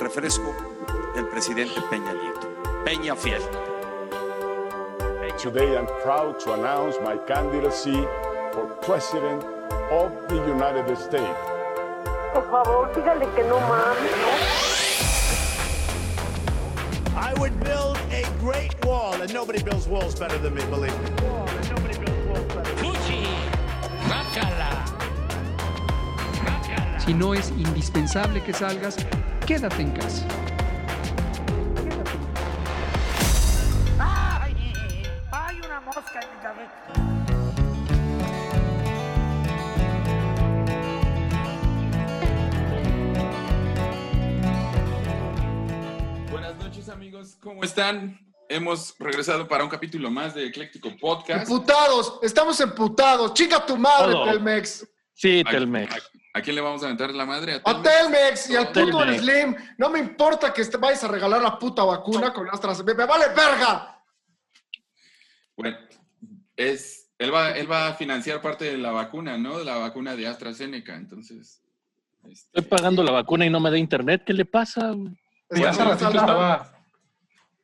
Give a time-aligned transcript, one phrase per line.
[0.00, 0.54] el refresco
[1.14, 2.48] del presidente Peña Nieto.
[2.84, 3.42] Peña Fiel.
[5.38, 8.06] Today I'm proud to announce my candidacy
[8.52, 9.42] for President
[9.90, 11.38] of the United States.
[12.34, 14.12] Por favor, dígale que no mames,
[17.16, 21.10] I would build a great wall, and nobody builds walls better than me, believe me.
[26.98, 28.96] Si no es indispensable que salgas,
[29.50, 30.24] quédate en casa.
[33.98, 34.54] ¡Ay!
[35.32, 37.90] ¡Hay una mosca en mi cabeza!
[46.30, 48.18] Buenas noches amigos, ¿cómo están?
[48.48, 51.48] Hemos regresado para un capítulo más de Ecléctico Podcast.
[51.50, 53.34] Emputados, estamos emputados.
[53.34, 54.24] Chica tu madre, Todo.
[54.24, 54.86] Telmex.
[55.14, 55.94] Sí, ¿A, Telmex.
[55.94, 57.60] a- a quién le vamos a aventar la madre?
[57.64, 58.50] ¿A Telmex?
[58.50, 59.22] Y al puto Telmex.
[59.22, 59.56] Slim.
[59.78, 62.94] No me importa que este- vayas a regalar la puta vacuna con AstraZeneca.
[62.98, 64.00] ¡Me vale verga!
[65.56, 65.76] Bueno,
[66.56, 69.58] es, él, va, él va a financiar parte de la vacuna, ¿no?
[69.58, 71.62] De la vacuna de AstraZeneca, entonces...
[72.30, 74.22] este, Estoy pagando la vacuna y no me da internet.
[74.24, 74.90] ¿Qué le pasa?
[74.92, 75.12] güey?
[75.50, 76.72] Sí, hace ratito estaba,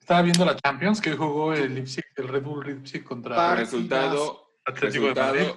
[0.01, 4.51] estaba viendo la Champions que jugó el Leipzig, el Red Bull Leipzig contra Par- resultado,
[4.65, 5.51] Atlético de resultado Madrid.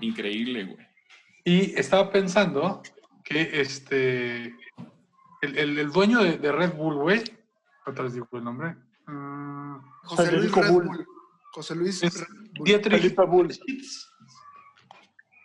[0.00, 0.86] increíble, güey.
[1.44, 2.82] Y estaba pensando
[3.22, 4.46] que este
[5.42, 7.22] el, el- el dueño de, de Red Bull, güey,
[7.86, 10.84] otra vez digo el nombre, mm, José Luis Federico Red Bull.
[10.86, 11.06] Bull.
[11.52, 12.64] José Luis es Red Bull.
[12.64, 13.46] Dietrich Felipe Bull.
[13.48, 14.08] Mateschitz.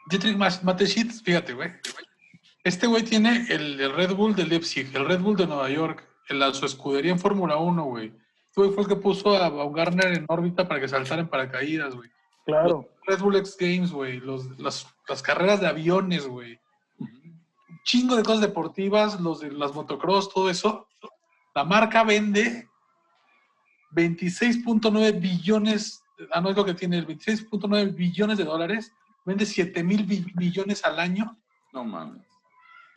[0.10, 1.72] Dietrich Mateschitz, fíjate, güey.
[2.64, 6.04] Este güey tiene el, el Red Bull de Leipzig, el Red Bull de Nueva York,
[6.30, 8.08] el, la- su escudería en Fórmula 1, güey.
[8.08, 11.94] Este güey fue el que puso a Baumgartner en órbita para que saltara en paracaídas,
[11.96, 12.10] güey.
[12.50, 12.90] Claro.
[13.06, 14.20] Red Bull X Games, güey.
[14.58, 16.60] Las, las carreras de aviones, güey.
[17.00, 20.88] Un chingo de cosas deportivas, los de las motocross, todo eso.
[21.56, 22.68] La marca vende
[23.92, 28.92] 26.9 billones, ah, no es lo que tiene, 26.9 billones de dólares,
[29.26, 31.38] vende 7 mil bi- millones al año
[31.74, 32.24] No mames.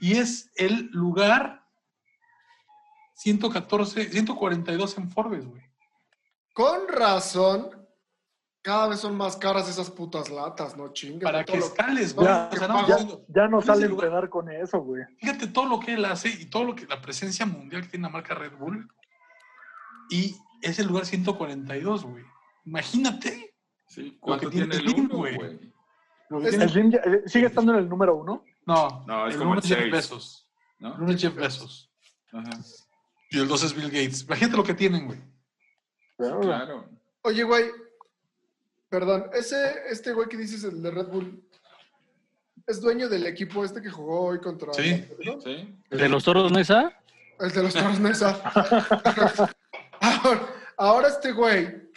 [0.00, 1.64] y es el lugar
[3.14, 5.62] 114, 142 en Forbes, güey.
[6.52, 7.81] Con razón,
[8.62, 11.22] cada vez son más caras esas putas latas, no chingues.
[11.24, 12.26] Para que escales, güey.
[12.28, 12.86] lo O sea, no.
[12.86, 12.96] Ya,
[13.28, 15.02] ya no sale empedar con eso, güey.
[15.18, 18.04] Fíjate todo lo que él hace y todo lo que la presencia mundial que tiene
[18.04, 18.88] la marca Red Bull.
[20.10, 22.24] Y es el lugar 142, güey.
[22.64, 23.54] Imagínate.
[23.88, 25.70] Sí, ¿Cuánto que tiene tiene el güey.
[26.30, 28.44] El Slim ya- eh, sigue estando en el número uno.
[28.64, 29.92] no, No, es el como uno el es.
[29.92, 30.48] Bezos.
[30.78, 30.94] ¿No?
[30.96, 31.90] El uno es Jeff Bezos.
[32.32, 32.50] Ajá.
[33.30, 34.22] Y el dos es Bill Gates.
[34.22, 35.20] Imagínate lo que tienen, güey.
[36.16, 36.88] Claro.
[37.22, 37.64] Oye, güey,
[38.92, 39.56] perdón, ese,
[39.88, 41.42] este güey que dices, el de Red Bull,
[42.66, 44.74] ¿es dueño del equipo este que jugó hoy contra...
[44.74, 45.08] Sí.
[45.24, 45.40] ¿no?
[45.40, 45.74] Sí.
[45.88, 46.92] ¿De los toros Nesa?
[47.40, 48.38] El de los Toros Mesa.
[50.00, 51.90] ahora, ahora este güey,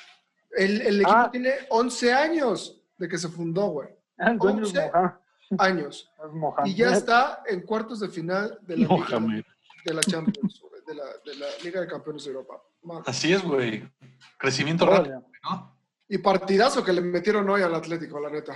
[0.57, 1.29] el, el equipo Ah.
[1.29, 3.89] tiene 11 años de que se fundó, güey.
[4.17, 4.89] Ah, el dueño es Once.
[4.93, 5.11] Mohamed.
[5.59, 6.09] Años.
[6.25, 6.71] Es Mohamed.
[6.71, 8.87] Y ya está en cuartos de final de la.
[8.87, 9.43] Liga,
[9.83, 12.63] de la Champions, güey, de la, de la Liga de Campeones de Europa.
[12.83, 13.03] Madre.
[13.05, 13.85] Así es, güey.
[14.37, 15.74] Crecimiento rápido, ¿no?
[16.07, 18.53] Y partidazo que le metieron hoy al Atlético, la neta.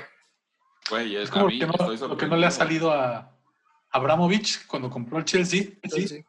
[0.89, 3.35] Güey, es, Es como que no- estoy lo que no le ha salido a
[3.91, 5.63] Abramovich cuando compró el Chelsea.
[5.91, 6.23] Sí, Sí.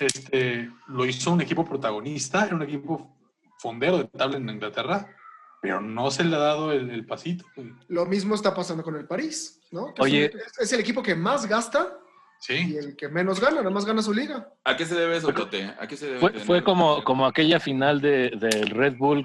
[0.00, 3.16] este, lo hizo un equipo protagonista, era un equipo
[3.58, 5.06] fondero de tabla en Inglaterra,
[5.60, 7.44] pero no se le ha dado el, el pasito.
[7.54, 7.72] güey.
[7.88, 9.92] Lo mismo está pasando con el París, ¿no?
[9.94, 10.24] Que Oye.
[10.26, 11.98] Es, un- es el equipo que más gasta
[12.40, 14.48] y Sí, el que menos gana, nada más gana su liga.
[14.64, 15.72] ¿A qué se debe eso, Tote?
[15.78, 16.40] ¿A qué se debe?
[16.40, 19.24] Fue, como, como aquella final de, del Red Bull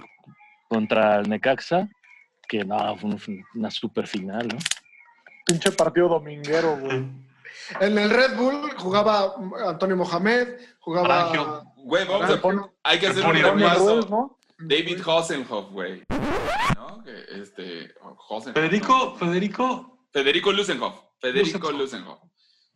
[0.68, 1.88] contra el Necaxa,
[2.48, 4.58] que no, fue un- una super final, ¿no?
[5.46, 7.06] Pinche partido dominguero, güey.
[7.82, 9.34] En el Red Bull jugaba
[9.68, 10.48] Antonio Mohamed,
[10.80, 11.64] jugaba Arangio.
[11.78, 12.40] Güey, vamos Ah,
[12.84, 14.02] a Hay que hacer un repaso.
[14.10, 14.38] ¿no?
[14.60, 16.04] David Hosenhoff, güey.
[16.76, 17.04] ¿No?
[17.04, 17.94] Que, Este,
[18.30, 19.16] Hosenhoff, Federico, ¿no?
[19.18, 21.00] Federico, Federico Lusenhoff.
[21.20, 22.20] Federico Lusenhoff.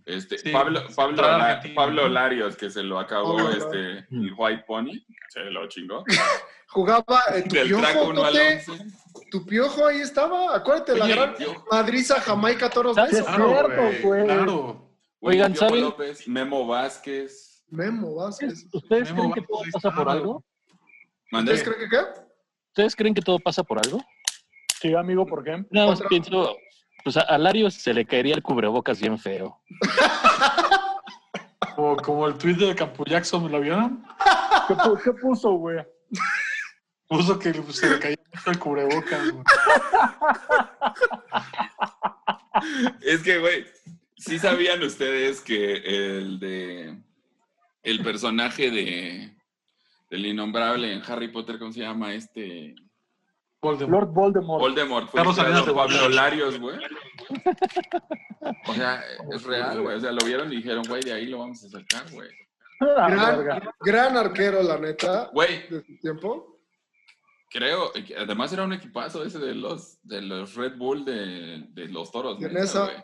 [0.06, 2.22] Este, Sí, Pablo, Pablo, La-.
[2.22, 4.92] Larios, que se lo acabó este, el White Pony.
[5.30, 6.04] Se lo chingó.
[6.68, 8.86] jugaba eh, tu Del piojo, 1 al Tote, 11.
[9.30, 11.66] tu piojo ahí estaba, acuérdate, la gran Piojo.
[11.70, 13.12] madriza Jamaica Toros ¿Sabes?
[13.12, 13.28] Besos.
[13.28, 14.90] Claro, cierto, güey, claro.
[15.20, 15.82] Oigan, Piojo ¿saben?
[15.84, 17.64] López, Memo Vázquez.
[17.70, 18.68] Memo Vázquez.
[18.74, 20.44] ¿Ustedes Memo creen que todo Vázquez pasa por algo?
[21.32, 21.54] Mandé.
[21.54, 22.22] ¿Ustedes creen que qué?
[22.70, 24.02] ¿Ustedes creen que todo pasa por algo?
[24.82, 25.64] Sí, amigo, ¿por qué?
[25.70, 26.56] No, pienso,
[27.04, 29.60] pues a, a Larios se le caería el cubrebocas bien feo.
[31.76, 34.04] Como, como el tweet de Campo Jackson, ¿me lo vieron?
[34.68, 35.78] ¿Qué, pu- qué puso, güey?
[37.08, 39.32] Puso que se le caía el cubrebocas.
[39.32, 39.44] güey.
[43.02, 43.66] Es que, güey,
[44.18, 45.76] sí sabían ustedes que
[46.18, 46.98] el de
[47.84, 49.34] el personaje de
[50.10, 52.14] del innombrable en Harry Potter, ¿cómo se llama?
[52.14, 52.76] Este.
[53.62, 53.92] Voldemort.
[54.04, 54.62] Lord Voldemort.
[54.62, 56.14] Voldemort fue Carlos Salinas de Gortari.
[56.16, 56.78] Larios, güey.
[58.68, 59.98] O sea, es real, güey.
[59.98, 62.30] O sea, lo vieron y dijeron, güey, de ahí lo vamos a sacar, güey.
[62.98, 63.38] Ah,
[63.82, 66.58] Gran, arquero, la neta, Güey, de su tiempo.
[67.52, 72.12] creo, además era un equipazo ese de los, de los Red Bull de, de los
[72.12, 72.40] toros.
[72.40, 72.84] De neta, Nesa.
[72.86, 72.96] güey.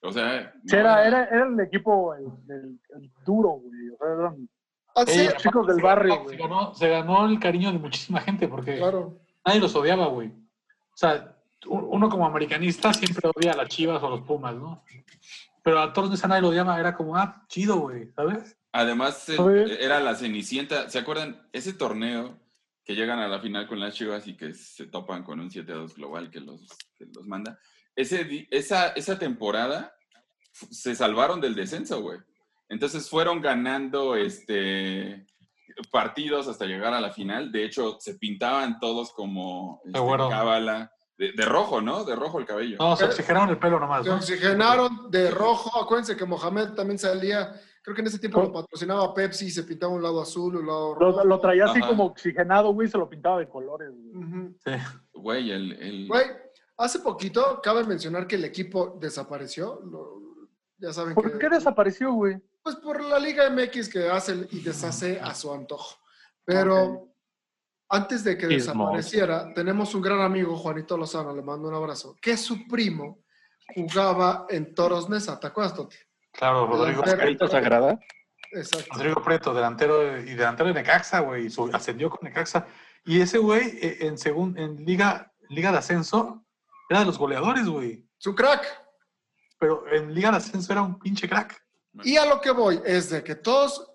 [0.00, 3.90] O sea, Sí, no, era, era, era el equipo el, el- el duro, güey.
[3.90, 4.48] O sea, eran
[4.94, 6.36] Hace, Ey, chicos del barrio, Se güey.
[6.38, 9.18] ganó, se ganó el cariño de muchísima gente porque claro.
[9.48, 10.28] Nadie los odiaba, güey.
[10.28, 11.36] O sea,
[11.66, 14.84] uno como americanista siempre odia a las chivas o a los pumas, ¿no?
[15.62, 18.56] Pero a todos nadie lo odiaba, era como, ah, chido, güey, ¿sabes?
[18.72, 20.88] Además, era la Cenicienta.
[20.90, 21.48] ¿Se acuerdan?
[21.52, 22.38] Ese torneo
[22.84, 25.94] que llegan a la final con las Chivas y que se topan con un 7-2
[25.94, 26.66] global que los,
[26.96, 27.58] que los manda.
[27.96, 29.94] Ese, esa, esa temporada
[30.52, 32.18] se salvaron del descenso, güey.
[32.68, 35.26] Entonces fueron ganando este,
[35.90, 37.52] partidos hasta llegar a la final.
[37.52, 39.98] De hecho, se pintaban todos como este,
[40.28, 40.92] cábala.
[41.16, 42.04] De, de rojo, ¿no?
[42.04, 42.76] De rojo el cabello.
[42.78, 45.82] No, se oxigenaron el pelo nomás, Se oxigenaron de rojo.
[45.82, 47.52] Acuérdense que Mohamed también salía.
[47.82, 50.66] Creo que en ese tiempo lo patrocinaba Pepsi y se pintaba un lado azul, un
[50.66, 51.18] lado rojo.
[51.18, 51.88] Lo, lo traía así Ajá.
[51.88, 54.54] como oxigenado, güey, y se lo pintaba de colores, güey.
[54.64, 54.70] Sí.
[55.12, 56.24] Güey, el, el- Güey,
[56.76, 59.80] hace poquito cabe mencionar que el equipo desapareció.
[59.90, 60.20] Lo-
[60.76, 61.20] ya saben que.
[61.20, 62.36] ¿Por qué desapareció, güey?
[62.68, 65.96] Pues por la Liga MX que hace y deshace a su antojo.
[66.44, 67.08] Pero
[67.88, 72.36] antes de que desapareciera, tenemos un gran amigo, Juanito Lozano, le mando un abrazo, que
[72.36, 73.24] su primo
[73.74, 75.40] jugaba en Toros Nesa.
[75.40, 75.96] ¿Te acuerdas, Toti?
[76.30, 77.02] Claro, Rodrigo.
[77.02, 77.98] Carita sagrada.
[78.52, 78.90] Exacto.
[78.92, 82.66] Rodrigo Prieto, delantero y delantero de Necaxa, güey, y su- ascendió con Necaxa.
[83.06, 86.44] Y ese güey eh, en, segun, en Liga, Liga de Ascenso
[86.90, 88.06] era de los goleadores, güey.
[88.20, 88.84] Es un crack.
[89.58, 91.64] Pero en Liga de Ascenso era un pinche crack.
[92.04, 93.90] Y a lo que voy es de que todos,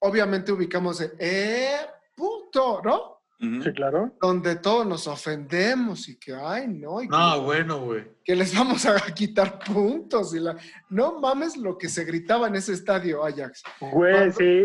[0.00, 1.78] obviamente, ubicamos de, eh,
[2.14, 3.16] puto, ¿no?
[3.38, 4.12] Sí, claro.
[4.20, 8.06] Donde todos nos ofendemos y que, ay, no, y que, No, bueno, güey.
[8.24, 10.34] que les vamos a quitar puntos.
[10.34, 10.56] Y la...
[10.88, 13.62] No mames lo que se gritaba en ese estadio, Ajax.
[13.80, 14.62] Güey, sí,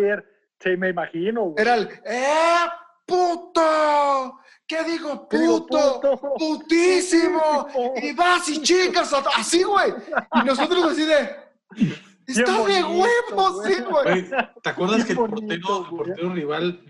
[0.59, 1.55] sí, me imagino, güey.
[1.61, 2.69] Era el, ¡eh,
[3.05, 4.39] puto!
[4.65, 6.35] ¿Qué digo, ¿Qué digo, puto?
[6.37, 7.67] ¡Putísimo!
[8.01, 9.93] Y vas y chingas, a- así, güey.
[10.33, 11.29] Y nosotros así de,
[12.31, 13.73] está de huevos, güey.
[13.73, 14.29] sí, güey.
[14.61, 16.81] ¿te acuerdas que el bonito, portero, el portero rival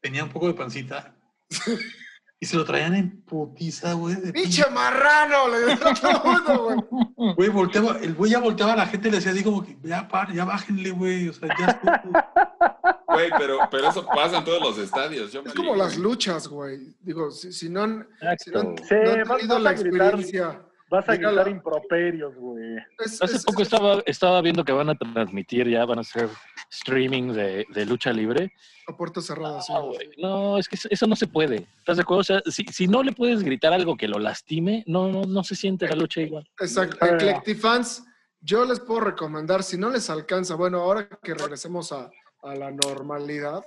[0.00, 1.14] tenía un poco de pancita?
[2.42, 4.16] Y se lo traían en putiza, güey.
[4.32, 5.46] ¡Pinche marrano!
[5.48, 7.34] Le decía todo mundo, güey.
[7.34, 9.76] Güey, volteaba, el güey ya volteaba a la gente y le decía así como que,
[9.82, 11.28] ya, par, ya bájenle, güey.
[11.28, 11.92] O sea, ya estuvo.
[13.10, 15.32] Güey, pero, pero eso pasa en todos los estadios.
[15.32, 16.02] Yo me Es como las güey.
[16.02, 16.94] luchas, güey.
[17.00, 18.76] Digo, si, si no han, si no han.
[18.78, 20.62] Sí, no han tenido la experiencia.
[20.90, 22.76] Vas a gritar la- improperios, güey.
[22.98, 26.28] Es- Hace es- poco estaba, estaba viendo que van a transmitir, ya van a hacer
[26.70, 28.52] streaming de, de lucha libre.
[28.88, 29.72] A puerta cerrada, sí.
[29.72, 31.66] No, güey, no, es que eso- no se puede.
[31.78, 32.20] ¿Estás de acuerdo?
[32.20, 35.44] O sea, si, si no le puedes gritar algo que lo lastime, no, no, no
[35.44, 36.48] se siente la lucha igual.
[36.60, 36.96] Exacto.
[37.00, 37.06] Ah.
[37.06, 38.04] Eclectifans,
[38.40, 42.10] yo les puedo recomendar, si no les alcanza, bueno, ahora que regresemos a,
[42.42, 43.62] a la normalidad,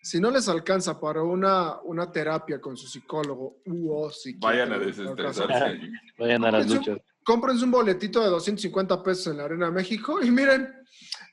[0.00, 4.72] si no les alcanza para una, una terapia con su psicólogo u o psiquiatra, Vayan
[4.72, 5.80] a en desestresarse.
[6.18, 6.98] Vayan a las luchas.
[7.24, 10.72] cómprense un boletito de 250 pesos en la Arena México y miren,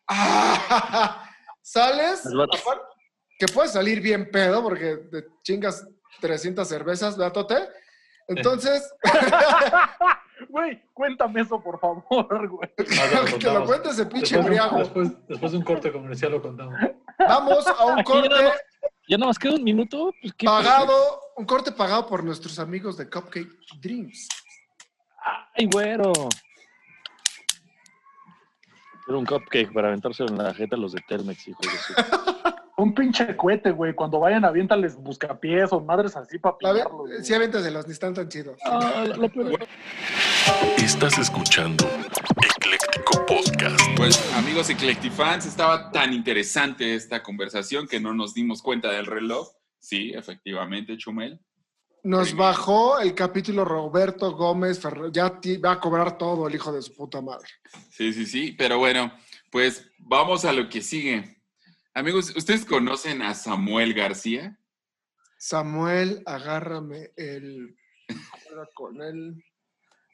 [0.07, 1.29] ¡ah!
[1.61, 2.23] sales,
[3.39, 5.87] que puedes salir bien pedo porque te chingas
[6.21, 7.57] 300 cervezas, ¿verdad, Tote?
[8.27, 8.91] Entonces,
[10.49, 12.69] Güey, cuéntame eso, por favor, güey.
[13.39, 14.77] que lo cuentes ese pinche Después de, un, briago.
[14.79, 16.79] después, después de un corte comercial lo contamos.
[17.19, 18.61] Vamos a un Aquí ya nada corte más-
[19.07, 20.11] Ya nada más queda un minuto.
[20.21, 23.49] Pues, ¿qué- pagado, un corte pagado por nuestros amigos de Cupcake
[23.81, 24.27] Dreams.
[25.57, 26.11] Ay, güero.
[29.07, 31.93] Era un cupcake para aventárselo en la jeta a los de Telmex, hijos de su...
[32.77, 33.93] Un pinche cohete, güey.
[33.95, 37.09] Cuando vayan, aviéntales buscapiés o madres así para pillarlos.
[37.25, 38.57] sí, aviéntaselos, ni están tan chidos.
[38.65, 39.05] Ah,
[40.77, 41.85] Estás escuchando
[43.27, 43.79] Podcast.
[43.97, 49.49] Pues amigos Eclectifans, estaba tan interesante esta conversación que no nos dimos cuenta del reloj.
[49.79, 51.39] Sí, efectivamente, Chumel.
[52.03, 56.71] Nos bajó el capítulo Roberto Gómez, Ferrer- ya ti- va a cobrar todo el hijo
[56.71, 57.47] de su puta madre.
[57.89, 58.51] Sí, sí, sí.
[58.57, 59.11] Pero bueno,
[59.51, 61.41] pues vamos a lo que sigue.
[61.93, 64.59] Amigos, ¿ustedes conocen a Samuel García?
[65.39, 67.75] Samuel, agárrame el...
[68.75, 69.43] con él.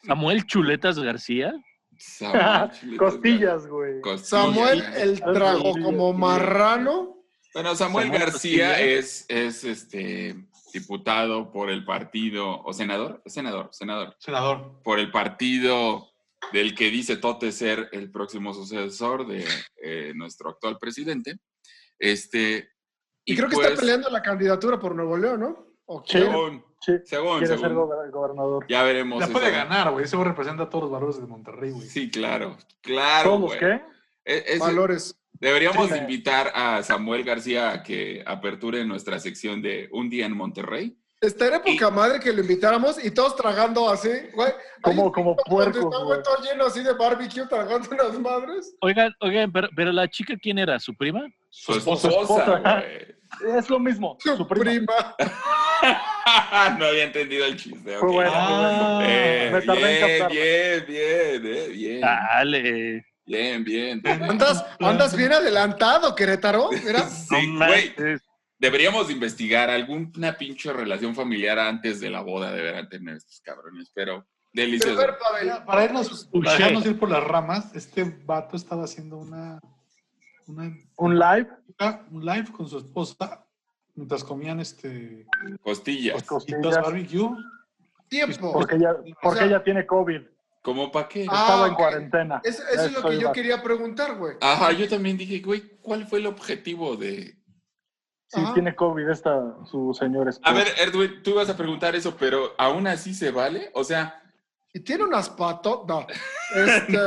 [0.05, 1.53] Samuel Chuletas García.
[2.01, 4.01] Samuel Costillas, güey.
[4.01, 4.29] Costillas.
[4.29, 7.23] Samuel, el trago como marrano.
[7.53, 8.81] Bueno, Samuel, Samuel García Costilla.
[8.81, 10.35] es, es este
[10.73, 14.81] diputado por el partido, o senador, senador, senador, Senador.
[14.83, 16.11] por el partido
[16.53, 19.45] del que dice Tote ser el próximo sucesor de
[19.81, 21.37] eh, nuestro actual presidente.
[21.99, 22.71] Este.
[23.25, 25.70] Y creo que pues, está peleando la candidatura por Nuevo León, ¿no?
[25.93, 26.13] ¿O Sí.
[26.19, 26.23] quién?
[26.31, 28.65] Según, Sí, según, quiere ser gober- gobernador.
[28.67, 29.19] Ya veremos.
[29.19, 30.05] La puede ganar, güey.
[30.05, 31.87] Eso representa a todos los valores de Monterrey, güey.
[31.87, 32.57] Sí, claro.
[32.81, 33.59] Claro, ¿Todos güey.
[33.59, 33.81] qué?
[34.25, 35.15] E- Valores.
[35.33, 35.97] Deberíamos Sí.
[35.97, 40.97] invitar a Samuel García a que aperture nuestra sección de Un día en Monterrey.
[41.19, 44.51] Estaría poca madre que lo invitáramos y todos tragando así, güey.
[44.81, 45.71] Como- como güey.
[45.71, 48.75] todo lleno así de barbecue tragando unas madres.
[48.81, 50.79] Oigan, oigan, pero, pero la chica, ¿quién era?
[50.79, 51.27] ¿Su prima?
[51.49, 52.07] Su esposa.
[52.07, 52.59] esposa, esposa.
[52.81, 53.20] güey.
[53.57, 54.17] Es lo mismo.
[54.19, 54.65] Su, Su prima.
[54.65, 55.15] prima.
[56.77, 57.97] no había entendido el chiste.
[57.97, 58.13] Fue ok.
[58.13, 58.99] bueno, bueno.
[58.99, 63.05] Ah, Eh, Me tardé en bien, bien, bien, eh, bien, Dale.
[63.25, 64.01] bien, bien.
[64.29, 66.69] Andas, andas bien adelantado, Querétaro.
[66.71, 67.01] Mira.
[67.09, 67.95] Sí, güey.
[68.59, 74.27] Deberíamos investigar alguna pinche relación familiar antes de la boda, deberán tener estos cabrones, pero
[74.53, 75.01] delicioso.
[75.43, 79.59] Ya, Para irnos, para dejarnos ir por las ramas, este vato estaba haciendo una,
[80.47, 81.49] una Un live.
[82.11, 83.45] un live con su esposa
[83.95, 85.25] mientras comían este
[85.61, 86.23] Costillas.
[86.23, 87.29] costillas barbecue.
[88.07, 88.51] tiempo.
[88.53, 90.21] Porque ella, porque sea- ella tiene COVID.
[90.63, 91.25] ¿Cómo para qué?
[91.29, 91.77] Ah, Estaba en ok.
[91.79, 92.41] cuarentena.
[92.43, 94.35] Eso, es lo que yo quería preguntar, güey.
[94.41, 97.35] Ajá, yo también dije, güey, ¿cuál fue el objetivo de...?
[98.27, 98.53] Sí, Ajá.
[98.53, 100.49] tiene COVID esta, su señor esposo.
[100.49, 103.71] A ver, Edwin, tú ibas a preguntar eso, pero ¿aún así se vale?
[103.73, 104.21] O sea,
[104.73, 105.81] Y tiene unas patos.
[105.87, 106.05] No.
[106.55, 106.97] Este.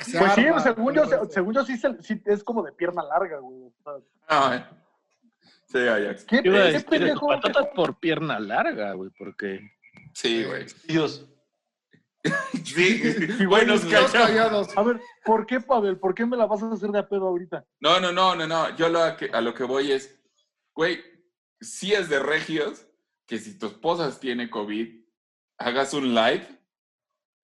[0.00, 3.38] Se Pues sí, según yo, se- según yo sí, sí es como de pierna larga,
[3.38, 3.62] güey.
[3.62, 3.92] O sea,
[4.28, 4.64] ay,
[5.68, 6.24] sí, Ajax.
[6.24, 7.26] ¿Qué, Iba a qué pendejo?
[7.28, 9.60] patatas por pierna larga, güey, porque...
[10.12, 10.66] Sí, güey.
[10.86, 11.26] Dios.
[12.64, 14.76] Sí, güey, nos callados.
[14.76, 15.98] A ver, ¿por qué, Pavel?
[15.98, 17.64] ¿Por qué me la vas a hacer de a pedo ahorita?
[17.80, 18.74] No, no, no, no, no.
[18.76, 20.18] Yo lo a, que- a lo que voy es,
[20.74, 21.00] güey,
[21.60, 22.86] si es de regios
[23.26, 25.04] que si tu esposa tiene COVID,
[25.58, 26.46] hagas un live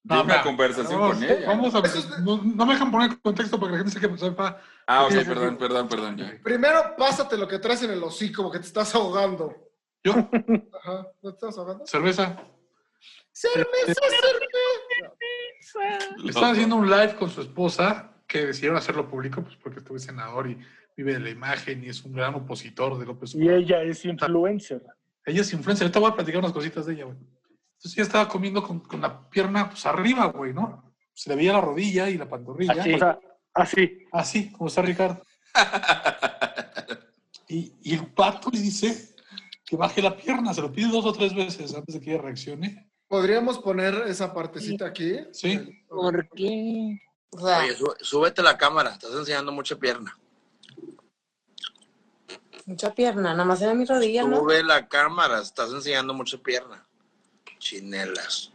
[0.03, 1.47] No, una conversación vamos, con ella.
[1.47, 4.17] Vamos a no, no me dejan poner contexto para que la gente sepa.
[4.17, 4.63] sepa.
[4.87, 6.17] Ah, sí, perdón, perdón, perdón.
[6.17, 6.39] ya.
[6.43, 9.55] Primero, pásate lo que traes en el hocico, como que te estás ahogando.
[10.03, 11.07] Yo, Ajá.
[11.21, 11.87] ¿No te estás ahogando?
[11.87, 12.37] cerveza.
[13.33, 14.31] Cerveza, cerveza.
[16.27, 19.99] Estaba haciendo un live con su esposa que decidieron hacerlo público pues porque este güey
[19.99, 20.59] es senador y
[20.97, 24.83] vive de la imagen y es un gran opositor de López Y ella es influencer.
[25.25, 25.85] Ella es influencer.
[25.85, 27.17] Ahorita voy a platicar unas cositas de ella, güey.
[27.81, 30.93] Entonces ella estaba comiendo con, con la pierna pues arriba, güey, ¿no?
[31.15, 32.75] Se le veía la rodilla y la pantorrilla.
[32.79, 32.93] Así.
[32.95, 33.19] O sea,
[33.55, 33.99] así.
[34.13, 35.23] Así, como está Ricardo.
[37.49, 39.13] Y, y el pato le dice
[39.67, 40.55] que baje la pierna.
[40.55, 42.89] Se lo pide dos o tres veces antes de que ella reaccione.
[43.09, 45.19] ¿Podríamos poner esa partecita aquí?
[45.33, 45.59] Sí.
[45.89, 47.01] ¿Por qué?
[47.33, 50.17] Oye, sú- súbete la cámara, estás enseñando mucha pierna.
[52.67, 54.37] Mucha pierna, nada más era mi rodilla, ¿no?
[54.37, 56.87] Sube la cámara, estás enseñando mucha pierna.
[57.61, 58.51] Chinelas.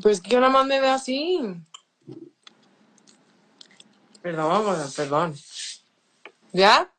[0.00, 1.38] Pues que yo nada más me veo así.
[4.22, 5.34] Perdón, perdón.
[6.52, 6.90] ¿Ya?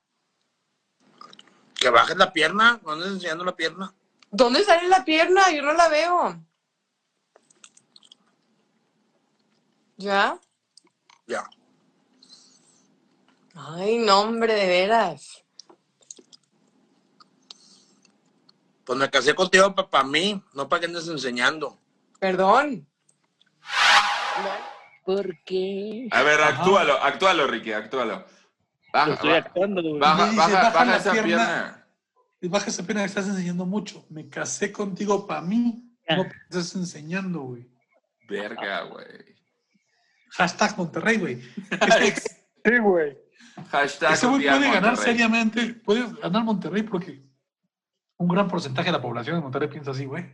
[1.74, 3.94] Que bajes la pierna, no andes enseñando la pierna.
[4.29, 5.51] ¿Dónde sale la pierna?
[5.51, 6.46] Yo no la veo.
[9.98, 10.39] ¿Ya?
[11.25, 11.50] Ya.
[13.55, 15.45] Ay, no, hombre, de veras.
[18.86, 21.80] Pues me casé contigo para mí, no para que andes enseñando.
[22.20, 22.88] Perdón.
[25.04, 26.08] ¿Por qué?
[26.12, 28.25] A ver, actúalo, actúalo, Ricky, actúalo.
[28.92, 30.00] Baja, estoy ba- actuando, güey.
[30.00, 31.88] baja, dice, baja, baja baja esa pierna.
[32.42, 34.06] baja esa pierna que estás enseñando mucho.
[34.10, 37.70] Me casé contigo para mí, no para que estás enseñando, güey.
[38.27, 39.36] Verga, güey.
[40.32, 41.42] Hashtag Monterrey, güey.
[42.65, 43.15] Sí, güey.
[43.70, 45.13] Hashtag Ese güey puede ganar Monterrey.
[45.13, 47.24] seriamente, puede ganar Monterrey porque
[48.18, 50.26] un gran porcentaje de la población de Monterrey piensa así, güey.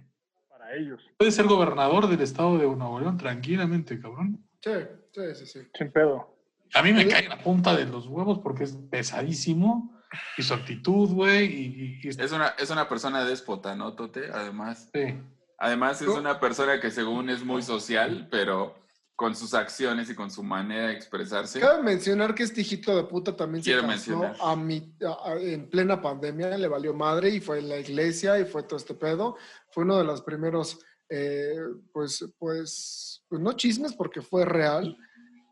[0.49, 1.01] Para ellos.
[1.17, 4.45] Puede ser gobernador del estado de Nuevo León tranquilamente, cabrón.
[4.61, 4.71] Sí,
[5.13, 5.59] sí, sí, sí.
[5.77, 6.35] Sin pedo.
[6.73, 9.99] A mí me cae en la punta de los huevos porque es pesadísimo
[10.37, 14.29] y su actitud, güey, y, y- y- Es una, es una persona déspota, ¿no, Tote?
[14.31, 15.15] Además, sí.
[15.57, 18.75] además es una persona que según es muy social, pero
[19.21, 21.59] con sus acciones y con su manera de expresarse.
[21.59, 24.35] Cabe mencionar que este hijito de puta también se casó mencionar.
[24.41, 28.39] a mi- a- a- en plena pandemia, le valió madre y fue en la iglesia
[28.39, 29.37] y fue todo este pedo.
[29.69, 31.55] Fue uno de los primeros, eh,
[31.93, 34.97] pues, pues, pues no chismes porque fue real,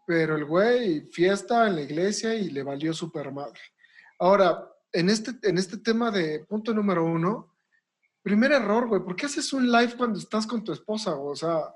[0.07, 3.61] pero el güey fiesta en la iglesia y le valió super madre.
[4.17, 7.53] Ahora, en este, en este tema de punto número uno,
[8.23, 11.15] primer error, güey, ¿por qué haces un live cuando estás con tu esposa?
[11.15, 11.71] O sea,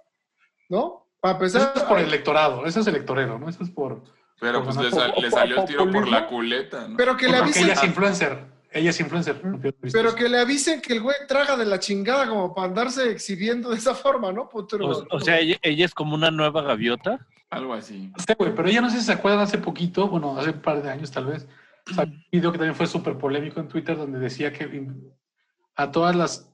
[0.69, 1.01] ¿no?
[1.23, 3.47] Para Eso es por el electorado, eso es electorero, ¿no?
[3.47, 4.03] Eso es por...
[4.41, 6.97] Pero por pues le, salió el tiro por la culeta, ¿no?
[6.97, 9.41] pero que le Porque avisen ella es influencer, ella es influencer.
[9.93, 13.69] Pero que le avisen que el güey traga de la chingada como para andarse exhibiendo
[13.69, 14.49] de esa forma, ¿no?
[14.49, 17.25] Puto, O, o sea, ella, ella es como una nueva gaviota.
[17.51, 18.11] Algo así.
[18.17, 20.83] Sí, güey, pero ella no sé si se acuerdan hace poquito, bueno, hace un par
[20.83, 21.47] de años tal vez,
[21.95, 24.91] salió un video que también fue súper polémico en Twitter donde decía que
[25.77, 26.53] a todas las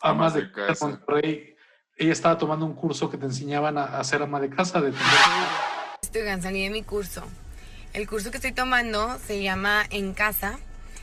[0.00, 0.86] amas Amas de de casa casa.
[0.86, 1.56] de Monterrey,
[1.98, 4.92] ella estaba tomando un curso que te enseñaban a, a ser ama de casa, de
[6.00, 7.24] Estoy salí de mi curso.
[7.92, 10.58] El curso que estoy tomando se llama En Casa.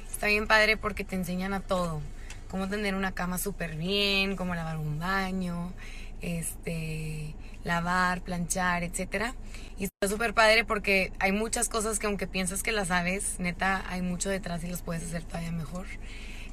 [0.10, 2.02] Está bien padre porque te enseñan a todo.
[2.50, 5.74] Cómo tener una cama súper bien, cómo lavar un baño,
[6.22, 7.36] este,
[7.66, 9.36] lavar, planchar, etcétera.
[9.78, 13.84] Y está súper padre porque hay muchas cosas que aunque piensas que las sabes, neta,
[13.90, 15.86] hay mucho detrás y las puedes hacer todavía mejor.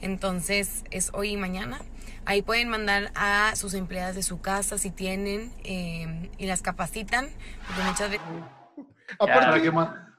[0.01, 1.81] Entonces es hoy y mañana.
[2.25, 7.29] Ahí pueden mandar a sus empleadas de su casa si tienen eh, y las capacitan.
[7.67, 8.27] Porque muchas veces...
[9.19, 10.15] para que, ma-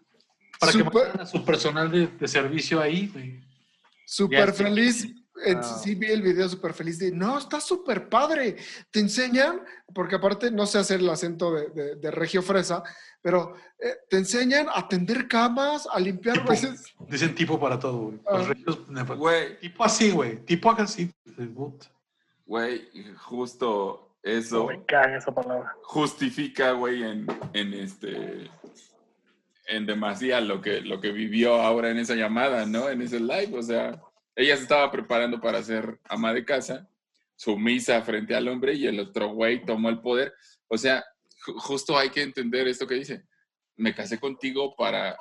[0.60, 3.42] para que mandaran a su personal de, de servicio ahí.
[4.06, 5.08] Súper feliz.
[5.56, 5.64] Ah.
[5.64, 8.56] Sí vi el video súper feliz de, no, está súper padre.
[8.92, 9.62] Te enseñan,
[9.94, 12.84] porque aparte no sé hacer el acento de, de- de regio fresa,
[13.22, 16.84] pero eh, te enseñan a tender camas, a limpiar veces.
[17.10, 18.20] Dicen tipo para todo, güey.
[18.32, 18.54] Los Ah.
[18.54, 20.46] regios- Güey, Tipo así, güey.
[20.46, 21.12] Tipo así.
[22.46, 25.74] Güey, justo eso Me caga esa palabra.
[25.84, 28.50] justifica, güey, en, en este
[29.68, 32.90] en demasía lo que, lo que vivió ahora en esa llamada, ¿no?
[32.90, 34.02] En ese live, o sea,
[34.36, 36.90] ella se estaba preparando para ser ama de casa,
[37.38, 40.34] sumisa frente al hombre y el otro güey tomó el poder.
[40.68, 41.04] O sea,
[41.46, 43.24] ju- justo hay que entender esto que dice.
[43.78, 45.16] Me casé contigo para,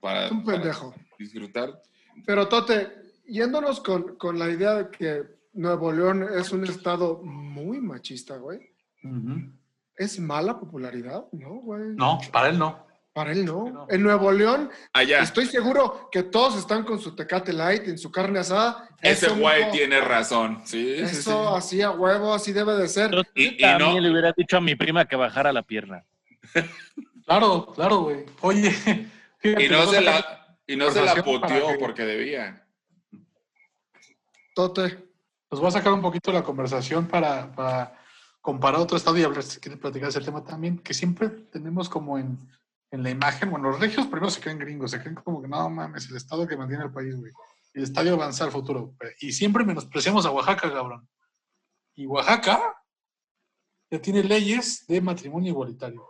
[0.00, 0.94] para, Un para pendejo.
[1.18, 1.82] disfrutar.
[2.24, 2.92] Pero Tote,
[3.26, 5.24] yéndonos con, con la idea de que
[5.56, 8.60] Nuevo León es un estado muy machista, güey.
[9.96, 11.24] ¿Es mala popularidad?
[11.32, 11.94] No, güey.
[11.94, 12.84] No, para él no.
[13.12, 13.86] Para él no.
[13.88, 15.20] En Nuevo León, Allá.
[15.22, 18.90] estoy seguro que todos están con su Tecate Light, en su carne asada.
[19.00, 20.60] Ese güey no- tiene razón.
[20.66, 21.54] Sí, sí, Eso sí.
[21.56, 23.10] así a huevo, así debe de ser.
[23.34, 26.04] Y, y También no, le hubiera dicho a mi prima que bajara la pierna.
[27.24, 28.24] Claro, claro, güey.
[28.40, 31.24] Oye, fíjate, y no se la, y no se la que-
[31.80, 32.64] porque debía.
[34.54, 35.05] Tote.
[35.50, 37.98] Nos voy a sacar un poquito la conversación para, para
[38.40, 42.18] comparar otro estado y hablar, si quieren platicar ese tema también, que siempre tenemos como
[42.18, 42.38] en,
[42.90, 45.68] en la imagen, bueno, los regios primero se creen gringos, se creen como que no
[45.70, 47.32] mames, el estado que mantiene el país, güey.
[47.74, 48.94] El estadio avanza al futuro.
[49.20, 51.06] Y siempre menospreciamos a Oaxaca, cabrón.
[51.94, 52.74] Y Oaxaca
[53.90, 56.04] ya tiene leyes de matrimonio igualitario,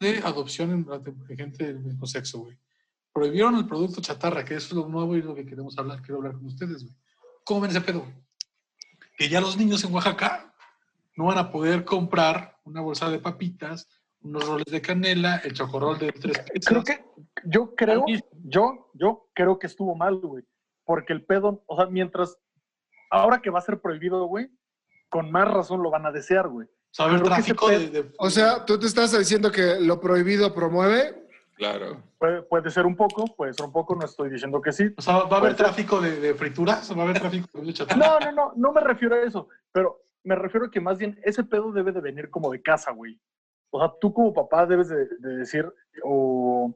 [0.00, 0.84] de adopción en-
[1.26, 2.56] de gente del mismo sexo, güey.
[3.12, 6.16] Prohibieron el producto chatarra, que eso es lo nuevo y lo que queremos hablar, quiero
[6.18, 6.96] hablar con ustedes, güey.
[7.44, 8.04] ¿Cómo ven ese pedo?
[9.16, 10.52] Que ya los niños en Oaxaca
[11.16, 13.88] no van a poder comprar una bolsa de papitas,
[14.22, 16.68] unos roles de canela, el chocorrol de tres pizzas.
[16.68, 17.04] Creo que,
[17.44, 18.04] yo creo,
[18.44, 20.44] yo, yo creo que estuvo mal, güey.
[20.84, 22.36] Porque el pedo, o sea, mientras,
[23.10, 24.48] ahora que va a ser prohibido, güey,
[25.08, 26.66] con más razón lo van a desear, güey.
[26.66, 31.26] O sea, de, de- O sea, tú te estás diciendo que lo prohibido promueve.
[31.56, 32.02] Claro.
[32.22, 34.94] Puede, puede ser un poco, puede ser un poco, no estoy diciendo que sí.
[34.96, 37.72] O sea, va a haber ser- tráfico de, de frituras, va a haber tráfico de
[37.72, 37.98] chatarra.
[38.00, 41.18] No, no, no, no me refiero a eso, pero me refiero a que más bien
[41.24, 43.20] ese pedo debe de venir como de casa, güey.
[43.70, 45.66] O sea, tú como papá debes de, de decir,
[46.04, 46.72] o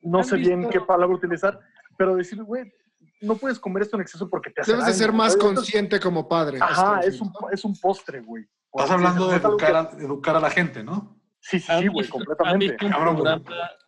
[0.00, 0.72] no ¿Han sé bien visto?
[0.72, 1.60] qué palabra utilizar,
[1.98, 2.72] pero decir, güey,
[3.20, 6.26] no puedes comer esto en exceso porque te hace Debes de ser más consciente como
[6.26, 6.56] padre.
[6.58, 8.46] Ajá, es un, es un postre, güey.
[8.72, 11.20] Estás hablando de algo que- educar a, educar a la gente, ¿no?
[11.42, 12.76] Sí, sí, sí, güey, completamente.
[12.76, 13.24] Cabrón, güey.
[13.24, 13.79] programa- ¿Han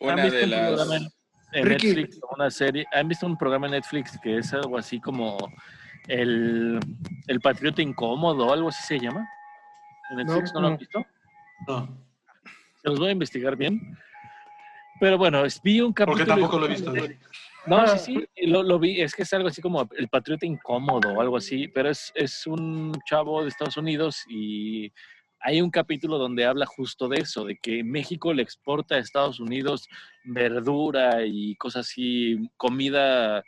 [0.00, 0.66] Una visto de un las.
[0.68, 0.96] programa
[1.52, 1.86] en, Ricky.
[1.88, 2.86] Netflix, una serie?
[2.92, 5.38] ¿Han visto un programa en Netflix que es algo así como
[6.08, 6.78] el,
[7.26, 9.28] el Patriota Incómodo o algo así se llama?
[10.10, 10.78] ¿En Netflix no, lo han no.
[10.78, 11.06] visto?
[11.66, 11.98] No,
[12.82, 13.96] Se los voy a investigar bien.
[15.00, 16.24] Pero bueno, vi un capítulo.
[16.24, 16.92] porque tampoco lo he visto.
[17.66, 19.00] No, sí, sí, y lo, lo vi.
[19.00, 22.46] Es que es algo así como el patriota incómodo o algo así, pero es, es
[22.46, 24.92] un chavo de Estados Unidos y
[25.40, 29.40] hay un capítulo donde habla justo de eso, de que México le exporta a Estados
[29.40, 29.88] Unidos
[30.24, 33.44] verdura y cosas así, comida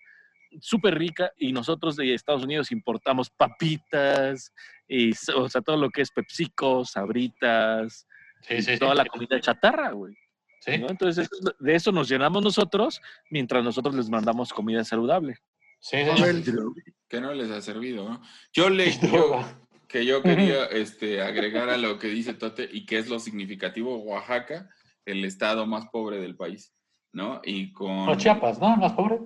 [0.61, 4.53] súper rica y nosotros de Estados Unidos importamos papitas
[4.87, 8.07] y o sea, todo lo que es PepsiCo, sabritas,
[8.43, 8.79] Sí, sí, sí.
[8.79, 10.15] toda la comida chatarra, güey.
[10.61, 10.79] Sí.
[10.79, 10.89] ¿no?
[10.89, 15.37] Entonces, de eso nos llenamos nosotros mientras nosotros les mandamos comida saludable.
[15.81, 16.53] Sí, sí,
[17.09, 18.23] que no les ha servido, ¿no?
[18.53, 19.45] Yo le yo,
[19.89, 23.97] que yo quería este, agregar a lo que dice Tote y que es lo significativo,
[23.99, 24.69] Oaxaca,
[25.07, 26.75] el estado más pobre del país,
[27.13, 27.41] ¿no?
[27.43, 28.05] Y con...
[28.07, 28.77] No, Chiapas, ¿no?
[28.77, 29.19] Más pobre.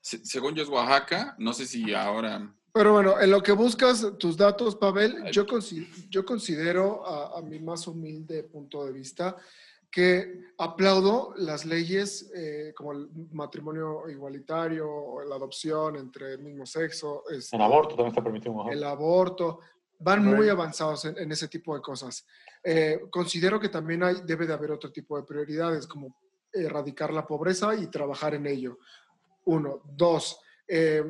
[0.00, 2.54] se- según yo es Oaxaca, no sé si ahora...
[2.74, 7.42] Pero bueno, en lo que buscas tus datos, Pavel, yo, consi- yo considero, a, a
[7.42, 9.36] mi más humilde punto de vista,
[9.90, 17.24] que aplaudo las leyes eh, como el matrimonio igualitario, la adopción entre el mismo sexo,
[17.30, 18.52] este, El aborto también está permitido.
[18.52, 18.74] en Oaxaca.
[18.76, 19.60] el aborto,
[20.02, 22.26] van muy avanzados en, en ese tipo de cosas.
[22.62, 26.16] Eh, considero que también hay, debe de haber otro tipo de prioridades, como
[26.52, 28.78] erradicar la pobreza y trabajar en ello.
[29.44, 29.82] Uno.
[29.84, 30.38] Dos,
[30.68, 31.02] eh,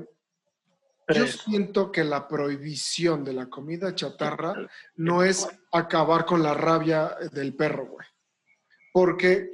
[1.09, 4.55] yo siento que la prohibición de la comida chatarra
[4.96, 8.07] no es acabar con la rabia del perro, güey.
[8.92, 9.50] Porque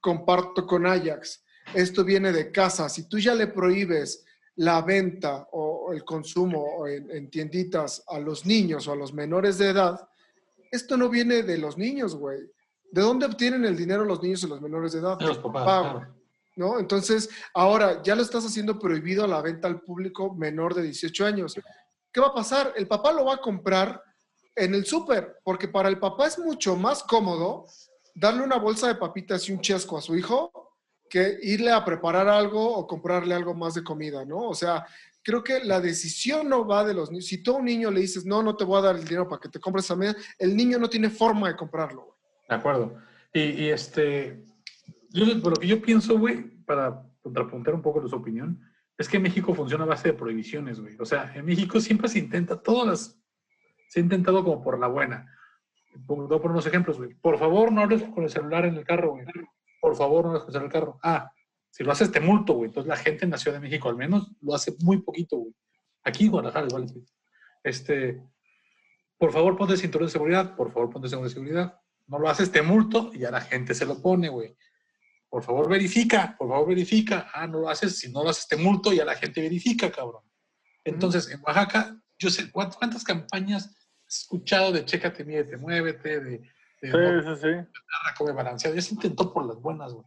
[0.00, 2.88] comparto con Ajax, esto viene de casa.
[2.88, 4.24] Si tú ya le prohíbes
[4.56, 9.58] la venta o el consumo en, en tienditas a los niños o a los menores
[9.58, 10.08] de edad,
[10.70, 12.40] esto no viene de los niños, güey.
[12.90, 15.18] ¿De dónde obtienen el dinero los niños y los menores de edad?
[15.18, 16.14] De los papás, Papá, claro.
[16.56, 16.78] ¿No?
[16.78, 21.24] Entonces, ahora ya lo estás haciendo prohibido a la venta al público menor de 18
[21.24, 21.54] años.
[22.12, 22.72] ¿Qué va a pasar?
[22.76, 24.02] El papá lo va a comprar
[24.56, 27.66] en el súper, porque para el papá es mucho más cómodo
[28.14, 30.69] darle una bolsa de papitas y un chesco a su hijo
[31.10, 34.48] que irle a preparar algo o comprarle algo más de comida, ¿no?
[34.48, 34.86] O sea,
[35.22, 37.26] creo que la decisión no va de los niños.
[37.26, 39.28] Si tú a un niño le dices, no, no te voy a dar el dinero
[39.28, 42.04] para que te compres esa media, el niño no tiene forma de comprarlo.
[42.06, 42.16] güey.
[42.48, 42.96] De acuerdo.
[43.34, 44.42] Y, y este,
[45.10, 48.58] yo, lo que yo pienso, güey, para contrapuntar un poco su opinión,
[48.96, 50.96] es que México funciona a base de prohibiciones, güey.
[51.00, 53.18] O sea, en México siempre se intenta, todas las,
[53.88, 55.26] se ha intentado como por la buena.
[56.06, 57.14] Pongo- poner unos ejemplos, güey.
[57.14, 59.24] Por favor, no hables con el celular en el carro, güey.
[59.80, 60.98] Por favor, no con el el carro.
[61.02, 61.32] Ah,
[61.70, 62.68] si lo haces te multo, güey.
[62.68, 65.54] Entonces la gente en la Ciudad de México al menos lo hace muy poquito, güey.
[66.04, 66.86] Aquí en Guadalajara igual.
[66.86, 67.06] güey.
[67.62, 68.22] Este,
[69.18, 70.56] por favor, ponte cinturón de seguridad.
[70.56, 71.80] Por favor, ponte cinturón de seguridad.
[72.06, 74.56] No lo haces, te multo y a la gente se lo pone, güey.
[75.28, 76.34] Por favor, verifica.
[76.36, 77.30] Por favor, verifica.
[77.32, 77.98] Ah, no lo haces.
[77.98, 80.24] Si no lo haces, te multo y a la gente verifica, cabrón.
[80.84, 86.50] Entonces, en Oaxaca, yo sé ¿cuántas, campañas has escuchado de chécate, mídete, muévete, de,
[86.82, 87.48] Sí, sí, sí.
[88.16, 88.74] come balanceado.
[88.74, 90.06] Ya se intentó por las buenas, güey.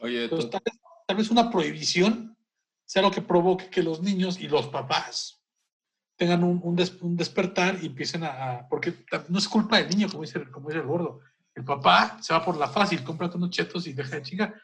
[0.00, 0.74] Oye, Entonces, tal vez,
[1.06, 2.36] tal vez una prohibición
[2.84, 5.42] sea lo que provoque que los niños y los papás
[6.16, 8.94] tengan un, un des- un despertar y empiecen a, a- Porque
[9.28, 11.20] no es culpa del niño, como dice, el- como dice el gordo.
[11.54, 14.54] El papá se va por la fácil, cómprate unos chetos y deja de chingar.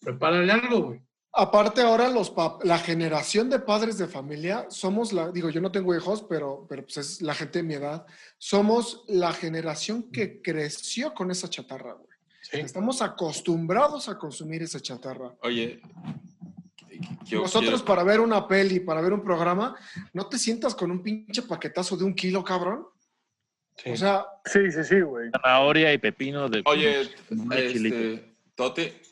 [0.00, 1.00] Prepárale algo, güey.
[1.38, 5.70] Aparte ahora los pap- la generación de padres de familia somos la, digo, yo no
[5.70, 8.06] tengo hijos, pero, pero pues es la gente de mi edad,
[8.38, 12.06] somos la generación que creció con esa chatarra, güey.
[12.52, 15.34] Estamos acostumbrados a consumir esa chatarra.
[15.42, 15.82] Oye,
[17.24, 19.76] yo Nosotros quiero- para ver una peli, para ver un programa,
[20.14, 22.86] ¿no te sientas con un pinche paquetazo de un kilo, cabrón?
[23.84, 25.28] O sea, Sí, sí, sí, güey.
[25.32, 26.62] Zanahoria y pepino de.
[26.64, 29.02] Oye, este, Tote,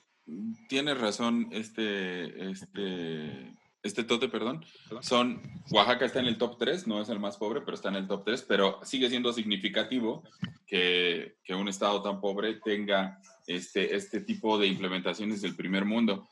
[0.69, 4.65] tienes razón, este, este, este Tote, perdón.
[5.01, 7.97] Son, Oaxaca está en el top 3, no es el más pobre, pero está en
[7.97, 10.23] el top 3, pero sigue siendo significativo
[10.67, 16.29] que, que un estado tan pobre tenga este, este tipo de implementaciones del primer mundo.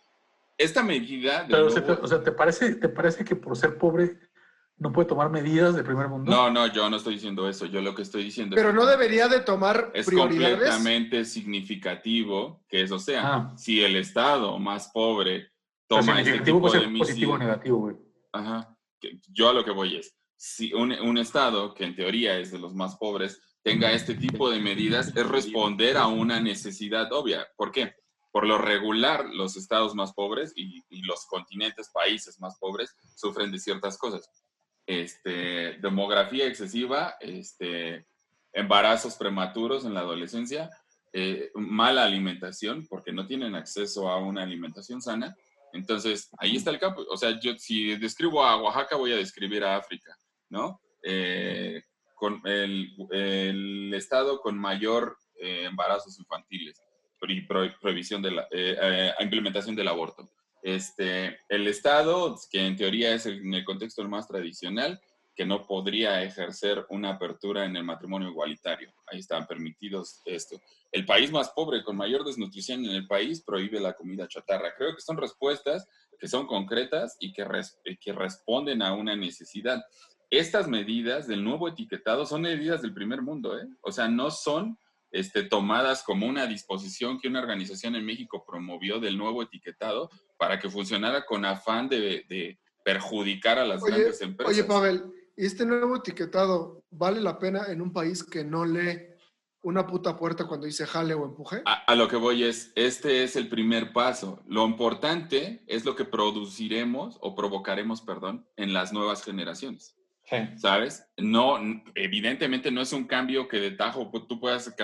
[0.57, 1.47] Esta medida...
[1.49, 4.17] Pero, nuevo- o sea, ¿te parece, ¿te parece que por ser pobre
[4.83, 6.31] no puede tomar medidas de primer mundo?
[6.31, 8.85] no, no, yo no estoy diciendo eso, yo lo que estoy diciendo pero es no
[8.85, 10.59] debería de tomar es prioridades.
[10.59, 13.23] completamente significativo que eso sea.
[13.25, 13.55] Ah.
[13.57, 15.53] Si el estado más pobre
[15.87, 17.97] toma este tipo de ser positivo o medidas, negativo, güey.
[18.33, 18.77] Ajá.
[19.33, 22.59] Yo a lo que voy es, si un, un estado que en teoría es de
[22.59, 27.47] los más pobres tenga este tipo de medidas, es responder a una necesidad obvia.
[27.57, 27.95] ¿Por qué?
[28.33, 33.53] Por lo regular, los estados más pobres y, y los continentes, países más pobres, sufren
[33.53, 34.29] de ciertas cosas.
[34.87, 38.07] Este, demografía excesiva, este,
[38.53, 40.71] embarazos prematuros en la adolescencia,
[41.13, 45.37] eh, mala alimentación, porque no tienen acceso a una alimentación sana.
[45.73, 47.05] Entonces, ahí está el campo.
[47.09, 50.17] O sea, yo si describo a Oaxaca, voy a describir a África,
[50.51, 50.81] ¿no?
[51.03, 51.83] Eh,
[52.15, 56.81] con el, estado con mayor eh, embarazos infantiles
[57.29, 58.47] y pro- prohibición de la
[59.21, 60.29] implementación del aborto.
[60.63, 65.01] Este, el estado, que en teoría es el- en el contexto más tradicional,
[65.35, 68.93] que no podría ejercer una apertura en el matrimonio igualitario.
[69.07, 70.61] Ahí están permitidos esto.
[70.93, 74.75] El país más pobre con mayor desnutrición en el país prohíbe la comida chatarra.
[74.77, 75.89] Creo que son respuestas
[76.21, 79.83] que son concretas y que, res- que responden a una necesidad.
[80.31, 83.67] Estas medidas del nuevo etiquetado son medidas del primer mundo, ¿eh?
[83.81, 84.79] O sea, no son
[85.13, 90.59] este, tomadas como una disposición que una organización en México promovió del nuevo etiquetado para
[90.59, 94.53] que funcionara con afán de, de perjudicar a las Oye, grandes empresas.
[94.53, 95.05] oye, Pavel,
[95.37, 99.09] ¿y este nuevo etiquetado vale la pena en un país que no lee
[99.65, 101.63] una puta puerta cuando dice jale o empuje?
[101.67, 104.43] A, a lo que voy es, este es el primer paso.
[104.47, 109.95] Lo importante es lo que produciremos o provocaremos, perdón, en las nuevas generaciones.
[110.57, 111.05] ¿Sabes?
[111.19, 111.59] No,
[111.95, 114.75] evidentemente no es un cambio que de tajo tú puedas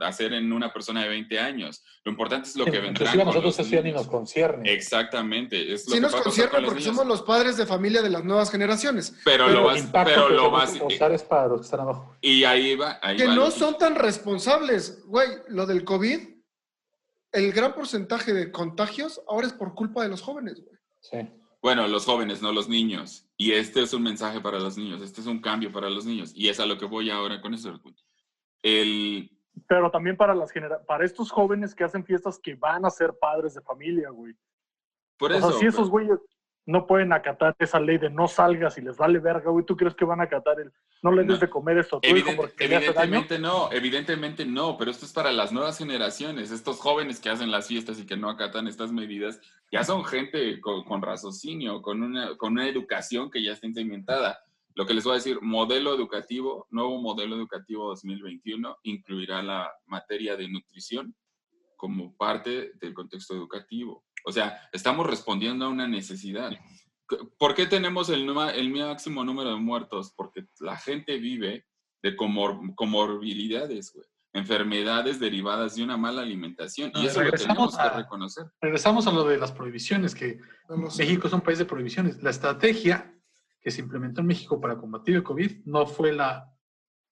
[0.00, 1.84] hacer en una persona de 20 años.
[2.04, 3.10] Lo importante es lo que vendrá.
[3.12, 4.72] A nosotros eso ya ni nos concierne.
[4.72, 5.72] Exactamente.
[5.72, 6.96] Es lo Sí que nos a concierne con los porque niños.
[6.96, 9.16] somos los padres de familia de las nuevas generaciones.
[9.24, 12.16] Pero, lo vas, pero lo vas, causar es para los que están abajo.
[12.20, 15.04] y ahí va, ahí que va no son tan responsables.
[15.06, 16.18] Güey, lo del COVID,
[17.32, 20.76] el gran porcentaje de contagios ahora es por culpa de los jóvenes, güey.
[21.00, 21.37] Sí.
[21.60, 23.28] Bueno, los jóvenes, no los niños.
[23.36, 26.32] Y este es un mensaje para los niños, este es un cambio para los niños.
[26.34, 27.80] Y es a lo que voy ahora con eso.
[28.62, 29.30] El,
[29.66, 33.14] Pero también para las genera para estos jóvenes que hacen fiestas que van a ser
[33.20, 34.34] padres de familia, güey.
[35.18, 36.18] por o eso, sea, si esos güeyes
[36.68, 39.94] no pueden acatar esa ley de no salgas y les vale verga, güey, ¿tú crees
[39.94, 40.70] que van a acatar el
[41.02, 41.38] no le des No.
[41.38, 42.98] de comer esto a tu hijo Evident- porque le hace daño?
[43.16, 46.50] evidentemente no, evidentemente no, pero esto es para las nuevas generaciones.
[46.50, 49.40] Estos jóvenes que hacen las fiestas y que no acatan estas medidas,
[49.72, 54.38] ya son gente con, con raciocinio, con una, con una educación que ya está implementada.
[54.74, 60.36] Lo que les voy a decir, modelo educativo, nuevo modelo educativo 2021, incluirá la materia
[60.36, 61.14] de nutrición
[61.76, 64.04] como parte del contexto educativo.
[64.28, 66.52] O sea, estamos respondiendo a una necesidad.
[67.38, 70.12] ¿Por qué tenemos el, el máximo número de muertos?
[70.14, 71.64] Porque la gente vive
[72.02, 74.06] de comor- comorbilidades, güey.
[74.34, 76.90] Enfermedades derivadas de una mala alimentación.
[76.94, 78.44] Y No, eso lo regresamos tenemos que a- reconocer.
[78.60, 80.38] Regresamos a lo de las prohibiciones, que
[80.90, 81.04] sé.
[81.04, 82.22] México es un país de prohibiciones.
[82.22, 83.18] La estrategia
[83.62, 86.54] que se implementó en México para combatir el COVID no fue la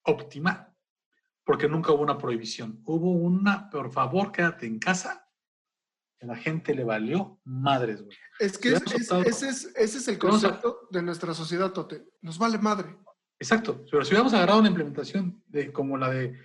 [0.05, 0.70] óptima,
[1.44, 2.83] porque nunca hubo una prohibición.
[2.85, 5.26] Hubo una, por favor, quédate en casa.
[6.22, 8.16] A la gente le valió madres, güey.
[8.38, 8.83] Es que es-
[9.26, 12.05] ese, es, ese es el a- concepto de nuestra sociedad, Tote.
[12.22, 12.96] Nos vale madre.
[13.38, 13.85] Exacto.
[13.90, 16.38] Pero si hubiéramos agarrado una implementación de, como la de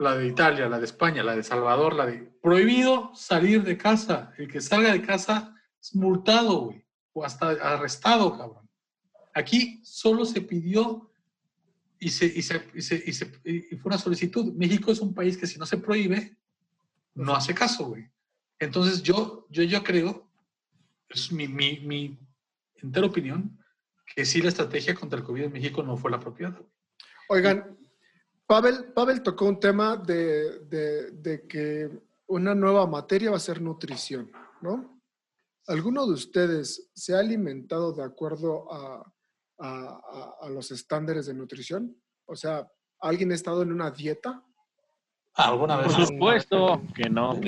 [0.00, 4.32] la de Italia, la de España, la de Salvador, la de prohibido salir de casa.
[4.38, 6.84] El que salga de casa es multado, güey.
[7.14, 8.68] O hasta arrestado, cabrón.
[9.34, 11.10] Aquí solo se pidió
[11.98, 14.52] y, se, y, se, y, se- y se- y fue una solicitud.
[14.54, 16.36] México es un país que si no se prohíbe,
[17.14, 18.08] no hace caso, güey.
[18.58, 20.28] Entonces yo, yo, yo creo,
[21.08, 22.18] es mi, mi, mi
[22.76, 23.56] entera opinión,
[24.14, 26.60] que sí la estrategia contra el COVID en México no fue la apropiada.
[27.28, 27.76] Oigan,
[28.46, 31.90] Pavel, Pavel tocó un tema de, de- de que
[32.26, 35.00] una nueva materia va a ser nutrición, ¿no?
[35.66, 39.12] ¿Alguno de ustedes se ha alimentado de acuerdo a,
[39.58, 40.00] a-
[40.40, 41.94] a- a los estándares de nutrición?
[42.24, 42.66] O sea,
[43.00, 44.42] ¿alguien ha estado en una dieta?
[45.34, 45.92] ¿Alguna vez?
[45.94, 47.38] Por supuesto que no.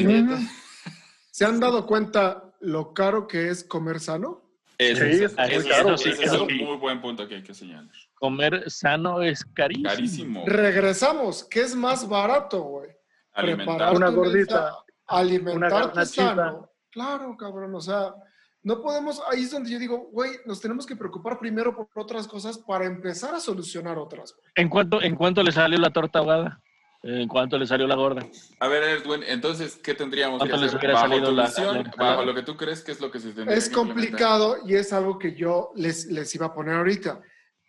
[1.31, 4.43] ¿Se han dado cuenta lo caro que es comer sano?
[4.79, 7.91] Sí, es- ese un muy buen punto que hay que señalar.
[8.15, 9.89] Comer sano es carísimo.
[9.89, 10.45] Carísimo.
[10.47, 11.45] Regresamos.
[11.45, 12.91] ¿Qué es más barato, güey?
[13.33, 13.67] Alimentar.
[13.77, 14.75] Prepararte Una mesa, gordita,
[15.07, 16.23] alimentarte garnachita.
[16.35, 16.71] sano.
[16.91, 17.75] Claro, cabrón.
[17.75, 18.15] O sea,
[18.63, 19.23] no podemos.
[19.31, 22.87] Ahí es donde yo digo, güey, nos tenemos que preocupar primero por otras cosas para
[22.87, 24.35] empezar a solucionar otras.
[24.55, 26.61] ¿En cuánto, ¿En cuánto le salió la torta ahogada?
[27.03, 28.27] ¿En cuánto le salió la gorda?
[28.59, 30.79] A ver, Edwin, entonces, ¿qué tendríamos que ¿Cuánto les hacer?
[30.79, 33.11] hubiera Bajo salido tu la- visión, la bajo lo que tú crees que es lo
[33.11, 36.55] que se tendría Es que complicado y es algo que yo les, les iba a
[36.55, 37.23] poner ahorita.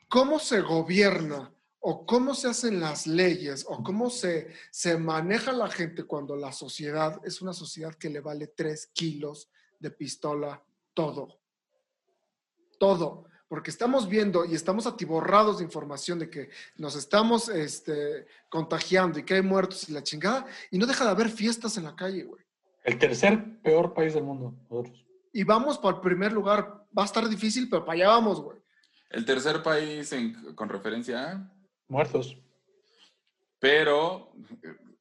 [0.09, 5.69] ¿Cómo se gobierna o cómo se hacen las leyes o cómo se, se maneja la
[5.69, 10.61] gente cuando la sociedad es una sociedad que le vale tres kilos de pistola
[10.93, 11.39] todo?
[12.77, 13.25] Todo.
[13.51, 19.23] Porque estamos viendo y estamos atiborrados de información de que nos estamos este, contagiando y
[19.23, 22.23] que hay muertos y la chingada y no deja de haber fiestas en la calle,
[22.23, 22.41] güey.
[22.85, 25.05] El tercer peor país del mundo, nosotros.
[25.33, 26.85] Y vamos para el primer lugar.
[26.97, 28.57] Va a estar difícil, pero para allá vamos, güey.
[29.09, 31.51] El tercer país en- con referencia a...
[31.89, 32.37] Muertos.
[33.59, 34.31] Pero...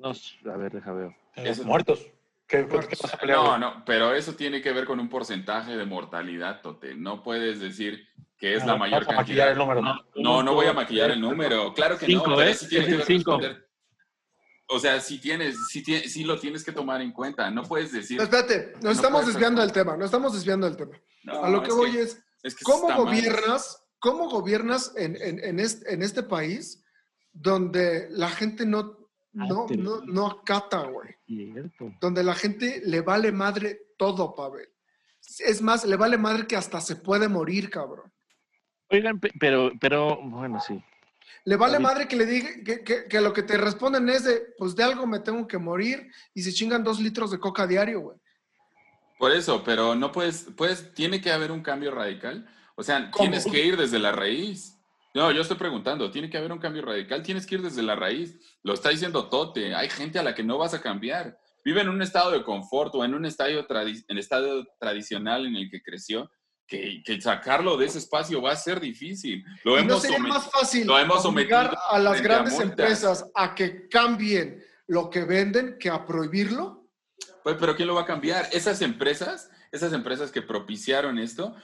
[0.01, 0.11] No,
[0.53, 1.15] a ver, deja ver.
[1.65, 2.05] Muertos.
[2.51, 5.09] ¿Qué, qué- qué vas a pelear, No, no, pero eso tiene que ver con un
[5.09, 6.95] porcentaje de mortalidad, Tote.
[6.95, 8.09] No puedes decir
[8.39, 9.81] que es No, la mayor a maquillar el número.
[9.83, 11.73] No, no, no voy a maquillar el número.
[11.75, 12.53] Claro que Cinco, no, pero ¿eh?
[12.53, 13.37] Es que el cinco.
[13.39, 13.67] responder.
[14.73, 17.51] O sea, si tienes, si tienes, sí lo tienes que tomar en cuenta.
[17.51, 18.17] No puedes decir.
[18.19, 20.97] No, espérate, nos No estamos desviando del tema, nos estamos desviando del tema.
[21.25, 22.97] No, a lo que es voy que- es, es que ¿cómo mal.
[22.99, 26.85] gobiernas, cómo gobiernas en, en- en este, en este país
[27.33, 29.00] donde la gente no,
[29.33, 31.09] no, te- no, no acata, güey?
[31.27, 31.93] Cierto.
[32.01, 34.69] Donde la gente le vale madre todo, Pavel.
[35.39, 38.13] Es más, le vale madre que hasta se puede morir, cabrón.
[38.91, 40.83] Oigan, pe- pero, pero, bueno, sí.
[41.45, 41.85] Le vale David.
[41.85, 44.83] madre que le diga que, que- que lo que te responden es de, pues de
[44.83, 48.19] algo me tengo que morir y se chingan dos litros de coca diario, güey.
[49.19, 52.49] Por eso, pero no puedes, puedes, tiene que haber un cambio radical.
[52.75, 53.25] O sea, ¿Cómo?
[53.29, 54.80] tienes que ir desde la raíz.
[55.15, 57.97] No, yo estoy preguntando, tiene que haber un cambio radical, tienes que ir desde la
[57.97, 58.39] raíz.
[58.63, 61.37] Lo está diciendo Tote, hay gente a la que no vas a cambiar.
[61.65, 65.57] Vive en un estado de confort o en un estadio, tradi- en estado tradicional en
[65.57, 66.31] el que creció,
[66.67, 69.45] que, que sacarlo de ese espacio va a ser difícil.
[69.65, 73.55] Lo ¿Y no sería más fácil lo hemos obligar a las a grandes empresas a
[73.57, 76.89] que cambien lo que venden que a prohibirlo?
[77.43, 78.49] Pues, pero ¿quién lo va a cambiar?
[78.53, 81.57] Esas empresas, esas empresas que propiciaron esto,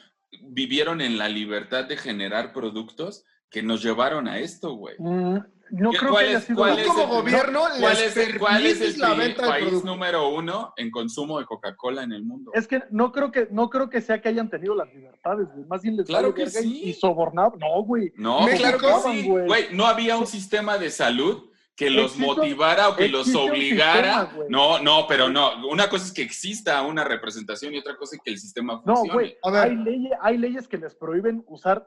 [0.42, 4.96] vivieron en la libertad de generar productos que nos llevaron a esto, güey.
[4.98, 5.38] Mm,
[5.70, 6.58] no ¿Qué- creo que cuál haya es- sido.
[6.58, 9.84] cuál es como el- gobierno ¿Cuál es el, cuál es el permites la venta país
[9.84, 12.50] número uno en consumo de Coca-Cola en el mundo?
[12.54, 15.64] Es que no creo que no creo que sea que hayan tenido las libertades, güey.
[15.66, 16.82] Más bien les Claro que sí.
[16.84, 17.58] y sobornaban.
[17.58, 18.12] No, güey.
[18.16, 19.26] No, México claro que sí.
[19.28, 19.46] güey.
[19.46, 24.20] Güey, no había un sistema de salud que los Existe motivara o que los obligara.
[24.22, 24.48] sistema, güey.
[24.48, 25.66] no, no, pero no.
[25.68, 28.96] Una cosa es que exista una representación y otra cosa es que el sistema No,
[28.96, 29.12] funcione.
[29.12, 29.36] güey.
[29.42, 31.86] Hay, leyes, hay leyes que les prohíben usar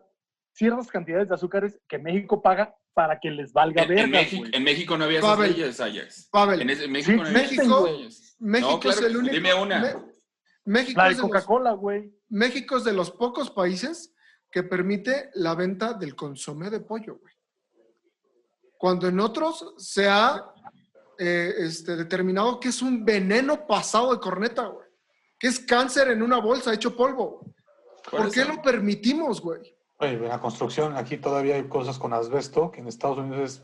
[0.54, 4.64] ciertas cantidades de azúcares que México paga para que les valga En, en México, en
[4.64, 6.30] México no había esas Pavel, leyes, Ajax.
[6.32, 8.36] Pavel, En, ese- en México Sí, no había México- esas leyes.
[8.40, 9.36] México No, claro es el único.
[9.36, 9.80] Dime una.
[9.80, 9.96] Me-
[10.66, 12.14] México La de es de los- Coca-Cola, güey.
[12.30, 14.14] México es de los pocos países
[14.52, 17.34] que permite la venta del consomé de pollo, güey.
[18.78, 20.44] Cuando en otros se ha
[21.18, 24.88] eh, este, determinado que es un veneno pasado de corneta, güey.
[25.38, 27.40] Que es cáncer en una bolsa hecho polvo.
[27.42, 27.54] güey.
[28.10, 29.76] Por ¿Por qué lo permitimos, güey?
[30.00, 33.64] Oye, en la construcción, aquí todavía hay cosas con asbesto, que en Estados Unidos es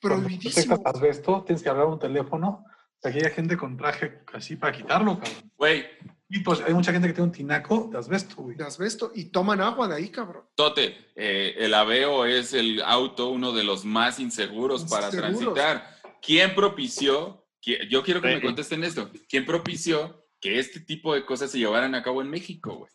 [0.00, 0.74] cuando Prohibidísimo.
[0.76, 2.64] detectas asbesto, tienes que hablar a un teléfono.
[3.02, 5.52] Aquí hay gente con traje así para quitarlo, cabrón.
[5.56, 5.84] Güey,
[6.28, 8.56] Y pues hay mucha gente que tiene un tinaco de asbesto, güey.
[8.56, 9.10] De asbesto.
[9.14, 10.44] Y toman agua de ahí, cabrón.
[10.54, 15.38] Tote, eh, el Aveo es el auto uno de los más inseguros para Seguros.
[15.40, 15.84] transitar.
[16.20, 17.46] ¿Quién propició?
[17.88, 19.10] Yo quiero que me contesten esto.
[19.28, 22.90] ¿Quién propició que este tipo de cosas se llevaran a cabo en México, güey?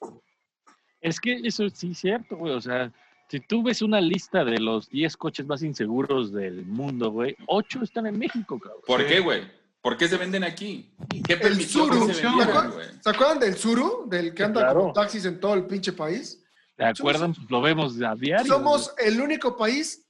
[1.06, 2.54] Es que eso sí es cierto, güey.
[2.54, 2.92] O sea,
[3.30, 7.84] si tú ves una lista de los 10 coches más inseguros del mundo, güey, 8
[7.84, 8.82] están en México, cabrón.
[8.88, 9.08] ¿Por Sí.
[9.08, 9.44] qué, güey?
[9.82, 10.90] ¿Por qué se venden aquí?
[11.24, 12.08] ¿Qué El permitió Zuru.
[12.08, 12.88] que ¿Se se vendieran, acuerdan, güey?
[13.04, 14.06] ¿Se acuerdan del Zuru?
[14.10, 14.82] Del que anda claro.
[14.82, 16.44] con taxis en todo el pinche país.
[16.76, 17.34] ¿Te acuerdan?
[17.36, 18.46] Pues lo vemos a diario.
[18.52, 20.04] Somos el único país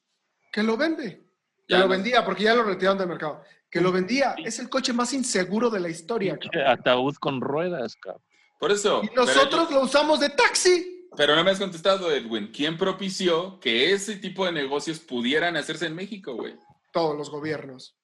[0.52, 1.22] que lo vende.
[1.68, 3.42] Que Ya lo no- vendía, porque ya lo retiraron del mercado.
[3.70, 4.34] Que lo vendía.
[4.46, 6.38] Es el coche más inseguro de la historia.
[6.40, 6.68] cabrón.
[6.68, 8.22] Ataúd con ruedas, cabrón.
[8.66, 9.04] Por eso.
[9.04, 11.08] Y nosotros yo- lo usamos de taxi.
[11.16, 12.48] Pero no me has contestado, Edwin.
[12.52, 16.56] ¿Quién propició que ese tipo de negocios pudieran hacerse en México, güey?
[16.92, 17.96] Todos los gobiernos.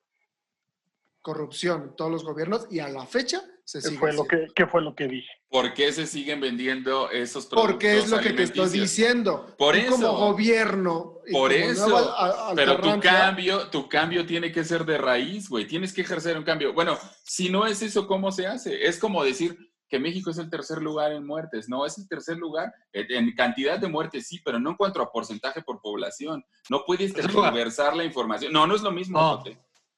[1.23, 2.67] Corrupción todos los gobiernos.
[2.69, 4.47] Y a la fecha se ¿Qué sigue fue, lo haciendo.
[4.47, 5.29] que, ¿Qué fue lo que dije?
[5.49, 9.55] ¿Por qué se siguen vendiendo esos productos Porque es lo que te estoy diciendo.
[9.57, 9.91] Por Tú eso.
[9.93, 11.17] como gobierno.
[11.31, 11.87] Por como eso.
[11.89, 15.65] nueva a- Pero tu cambio, tu cambio tiene que ser de raíz, güey.
[15.65, 16.71] Tienes que ejercer un cambio.
[16.73, 18.85] Bueno, si no es eso, ¿cómo se hace?
[18.85, 21.67] Es como decir que México es el tercer lugar en muertes.
[21.67, 25.11] No, es el tercer lugar en cantidad de muertes, sí, pero no en cuanto a
[25.11, 26.45] porcentaje por población.
[26.69, 28.53] No puedes tergiversar la información.
[28.53, 29.19] No, no es lo mismo.
[29.19, 29.43] No.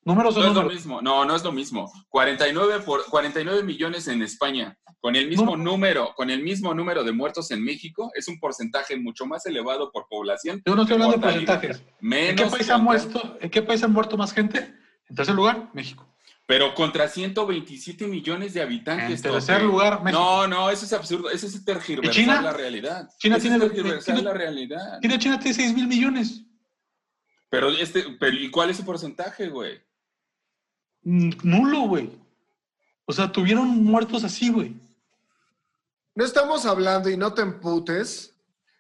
[0.06, 1.90] Números No es lo mismo, no, no es lo mismo.
[2.10, 7.14] 49, por, 49 millones en España, con el mismo número, con el mismo número de
[7.14, 10.62] muertos en México, es un porcentaje mucho más elevado por población.
[10.66, 11.84] Yo no estoy hablando de porcentajes.
[12.02, 14.74] Menos ¿En qué, país ha muerto, ¿En qué país ha muerto más gente?
[15.08, 16.13] En tercer lugar, México.
[16.46, 19.24] Pero contra 127 millones de habitantes.
[19.26, 20.20] En tercer lugar, México.
[20.22, 21.30] No, no, eso es absurdo.
[21.30, 22.42] Eso es tergiversar ¿Y China?
[22.42, 23.10] la realidad.
[23.18, 25.00] China Eso tiene- es tergiversar China- la realidad.
[25.02, 26.42] China, China tiene 6 mil millones.
[27.50, 29.80] Pero, este, pero ¿y cuál es su porcentaje, güey?
[31.04, 32.10] Mm, Nulo, güey.
[33.06, 34.76] O sea, tuvieron muertos así, güey.
[36.16, 38.36] No estamos hablando, y no te emputes,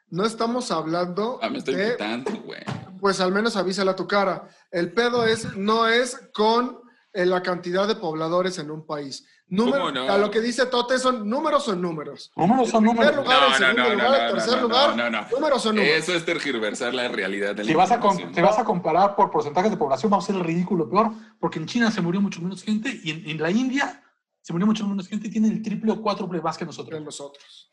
[0.09, 1.95] no estamos hablando Ah, me estoy de,
[2.43, 2.61] güey.
[2.99, 4.47] pues al menos avísala a tu cara.
[4.71, 6.79] El pedo es, no es con
[7.13, 9.25] eh, la cantidad de pobladores en un país.
[9.47, 10.09] Número, ¿Cómo no?
[10.11, 12.31] A lo que dice Tote son números son números.
[12.35, 13.25] Números son En primer números.
[13.25, 15.27] lugar, en No, no, segundo no, no, lugar, en no, tercer no, lugar, no, no.
[15.31, 15.97] números son números.
[15.97, 18.01] Eso es tergiversar la realidad de la Si vas, a
[18.33, 21.59] si vas a comparar por porcentajes de población, vamos a hacer el ridículo peor, porque
[21.59, 24.01] en China se murió mucho menos gente y en, en la India
[24.41, 26.99] se murió mucho menos gente y tiene el triple o cuádruple más que nosotros.
[27.01, 27.69] nosotros.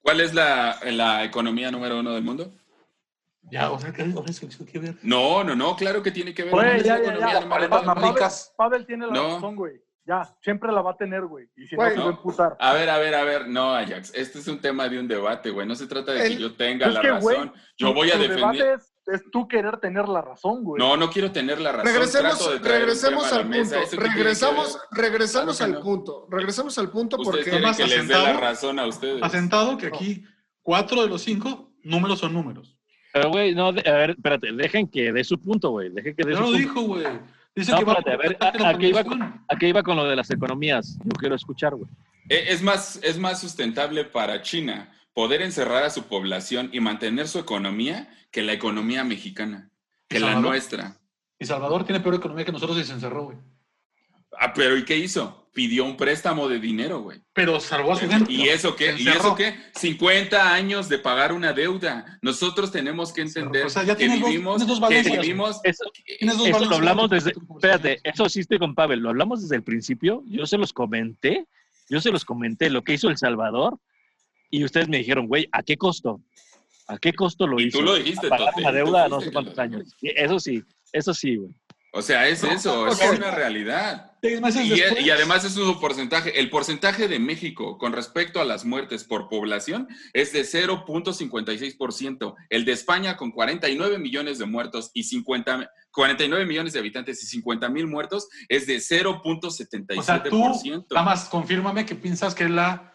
[0.00, 2.52] ¿Cuál es la, la economía número uno del mundo?
[3.50, 4.98] Ya, o sea, ¿qué, o sea, eso tiene que ver?
[5.02, 6.52] No, no, no, claro que tiene que ver.
[6.52, 7.38] Güey, ¿Cuál es ya, ya, economía ya.
[7.40, 7.48] uno?
[7.94, 8.54] Pavel, ricas.
[8.56, 9.34] Pavel tiene la No.
[9.36, 9.80] razón, güey.
[10.04, 11.48] Ya, siempre la va a tener, güey.
[11.54, 12.16] Y si Güey, no, se va a no.
[12.16, 12.56] emputar.
[12.60, 15.50] A ver, a ver, a ver, no, Ajax, este es un tema de un debate,
[15.50, 15.66] güey.
[15.66, 17.52] No se trata de que El- yo tenga la que, güey, razón.
[17.76, 18.36] Yo voy a defender.
[18.36, 20.78] debate es, es tú querer tener la razón, güey.
[20.82, 21.92] No, no quiero tener la razón.
[21.92, 23.58] Regresemos, regresemos al punto.
[23.76, 25.84] ¿Eso qué que Regresamos, regresamos Claro al que no.
[25.84, 26.26] punto.
[26.30, 29.22] Regresemos al punto porque quieren que les dé la asentado- razón a ustedes.
[29.22, 30.24] Asentado que aquí
[30.62, 32.77] cuatro de los cinco números son números.
[33.12, 35.88] Pero, güey, no, de- a ver, espérate, dejen que dé su punto, güey.
[35.90, 36.58] Dejen que dé su lo punto.
[36.58, 37.04] dijo, güey.
[37.54, 39.82] Dice No, que va espérate, a ver, ¿a, a qué iba con, a qué iba
[39.82, 40.98] con lo de las economías?
[41.04, 41.88] Yo quiero escuchar, güey.
[42.28, 47.26] E- Es más, es más sustentable para China poder encerrar a su población y mantener
[47.26, 49.70] su economía que la economía mexicana,
[50.08, 50.96] que la nuestra.
[51.40, 53.38] Y Salvador tiene peor economía que nosotros y se encerró, güey.
[54.38, 55.48] Ah, pero ¿y qué hizo?
[55.52, 57.20] Pidió un préstamo de dinero, güey.
[57.32, 58.32] Pero salvó a su gente.
[58.32, 58.94] ¿Y eso qué?
[58.96, 59.56] ¿Y eso qué?
[59.74, 62.18] 50 años de pagar una deuda.
[62.22, 65.84] Nosotros tenemos que entender O sea, ya que dos- vivimos, dos que vivimos, Eso,
[66.36, 67.30] dos eso lo hablamos desde.
[67.30, 69.00] Espérate, eso hiciste con Pavel.
[69.00, 70.22] Lo hablamos desde el principio.
[70.26, 71.46] Yo se los comenté.
[71.88, 73.78] Yo se los comenté lo que hizo El Salvador.
[74.50, 76.20] Y ustedes me dijeron, güey, ¿a qué costo?
[76.86, 77.78] ¿A qué costo lo Y hizo?
[77.78, 79.94] tú lo dijiste, A pagar una deuda no sé cuántos lo años.
[80.02, 80.62] Eso sí.
[80.92, 81.50] Eso sí, güey.
[81.92, 83.16] O sea, es eso, es ok.
[83.16, 84.07] una realidad.
[84.20, 86.38] Seis meses Y, después- y además es un porcentaje.
[86.40, 92.34] El porcentaje de México con respecto a las muertes por población es de 0.56%.
[92.50, 97.26] El de España con 49 millones de muertos y 50, 49 millones de habitantes y
[97.26, 99.98] 50 mil muertos es de 0.77%.
[99.98, 102.92] O sea, tú, nada más confírmame que piensas que la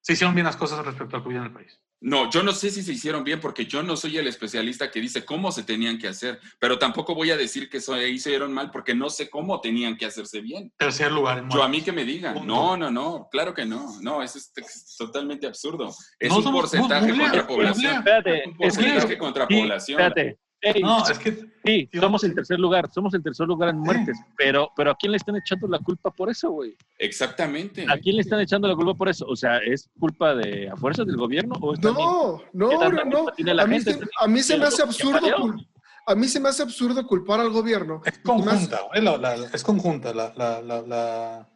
[0.00, 1.78] se hicieron bien las cosas respecto al COVID en el país.
[2.04, 5.00] No, yo no sé si se hicieron bien porque yo no soy el especialista que
[5.00, 8.72] dice cómo se tenían que hacer, pero tampoco voy a decir que se hicieron mal
[8.72, 10.72] porque no sé cómo tenían que hacerse bien.
[10.76, 12.46] Tercer lugar Yo a mí que me digan, Punto.
[12.54, 15.94] no, no, no, claro que no, no, eso es, es totalmente absurdo.
[16.18, 17.94] Es No un somos- porcentaje contra población.
[17.98, 20.00] Espérate, Un es que- porcentaje contra sí, población.
[20.00, 20.38] Espérate.
[20.80, 24.70] No, es que sí, somos el tercer lugar, somos el tercer lugar en muertes, pero,
[24.76, 26.76] pero ¿a quién le están echando la culpa por eso, güey?
[26.98, 27.84] Exactamente.
[27.88, 29.26] ¿A quién le están echando la culpa por eso?
[29.26, 32.76] O sea, ¿es culpa de a fuerzas del gobierno o es también- No, no, ¿Qué
[32.76, 33.60] no, no.
[33.62, 33.94] A mí, gente?
[33.94, 35.56] se, a mí se me hace ¿Qué absurdo.
[36.06, 38.02] A mí se me hace absurdo culpar al gobierno.
[38.04, 41.48] Es conjunta, güey, la- la- es conjunta la, la,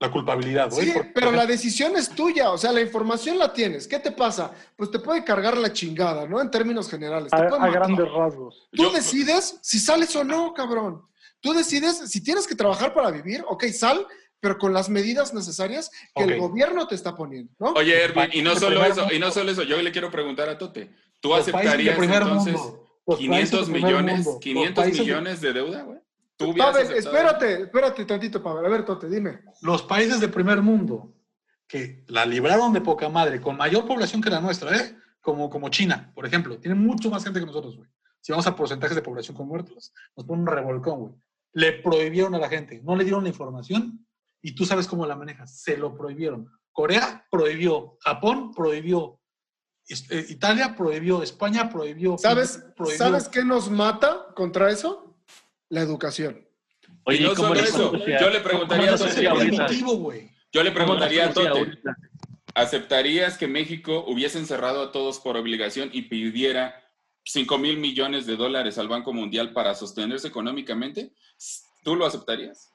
[0.00, 0.86] la, culpabilidad, güey.
[0.86, 3.86] Sí, porque- pero la decisión es tuya, o sea, la información la tienes.
[3.86, 4.50] ¿Qué te pasa?
[4.76, 6.40] Pues te puede cargar la chingada, ¿no?
[6.40, 7.30] En términos generales.
[7.30, 8.68] Te A, grandes rasgos.
[8.72, 11.02] Tú decides si sales o no, cabrón.
[11.40, 14.06] Tú decides si tienes que trabajar para vivir, ok, sal,
[14.40, 17.72] pero con las medidas necesarias que el gobierno te está poniendo, ¿no?
[17.72, 20.56] Oye, Erwin, y no solo eso, y no solo eso, yo le quiero preguntar a
[20.56, 20.90] Tote,
[21.20, 24.98] ¿tú Los aceptarías entonces mundo, los países 500 de primer millones, mundo, los 500 países
[24.98, 25.98] de- millones de deuda, güey?
[26.40, 26.98] ¿Tú Pavel, aceptado?
[26.98, 28.64] espérate, espérate tantito, Pavel.
[28.64, 29.40] A ver, Tote, dime.
[29.60, 31.14] los países de primer mundo
[31.68, 34.96] que la libraron de poca madre, con mayor población que la nuestra, ¿eh?
[35.20, 37.88] Como, como China, por ejemplo, tiene mucho más gente que nosotros, güey.
[38.22, 41.14] Si vamos a porcentajes de población con muertos, nos ponen un revolcón, güey.
[41.52, 44.06] Le prohibieron a la gente, no le dieron la información
[44.40, 45.60] y tú sabes cómo la manejas.
[45.60, 46.50] Se lo prohibieron.
[46.72, 49.20] Corea prohibió, Japón prohibió,
[49.88, 52.16] eh, Italia prohibió, España prohibió.
[52.16, 52.98] ¿Sabes, prohibió.
[52.98, 55.09] ¿Sabes qué nos mata contra eso?
[55.70, 56.46] La educación.
[57.04, 61.26] Oye, Y no ¿cómo solo eso, yo le preguntaría cómo a Tote, yo le preguntaría
[61.26, 61.78] a ¿Cómo se hacía Tote?
[62.54, 66.74] ¿aceptarías que México hubiese encerrado a todos por obligación y pidiera
[67.24, 71.12] 5 mil millones de dólares al Banco Mundial para sostenerse económicamente?
[71.84, 72.72] ¿Tú lo aceptarías?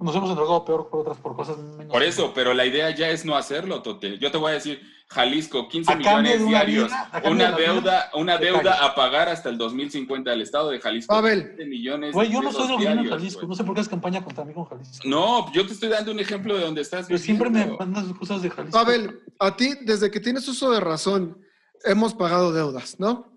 [0.00, 1.92] Nos hemos entregado peor por otras, por cosas menos.
[1.92, 4.18] Por eso, pero la idea ya es no hacerlo, Tote.
[4.18, 7.62] Yo te voy a decir, Jalisco, 15 A cambio millones una diarios, vida, una de
[7.62, 11.14] deuda, una deuda a pagar hasta el 2050 del Estado de Jalisco.
[11.14, 11.48] Pavel.
[11.50, 13.46] 15 millones Güey, yo de no soy gobierno de diarios, Jalisco.
[13.46, 15.08] No sé por qué es campaña contra mí con Jalisco.
[15.08, 17.06] No, yo te estoy dando un ejemplo de donde estás.
[17.06, 18.76] Pero siempre me mandas cosas de Jalisco.
[18.76, 21.38] Pavel, a ti, desde que tienes uso de razón,
[21.84, 23.32] hemos pagado deudas, ¿no?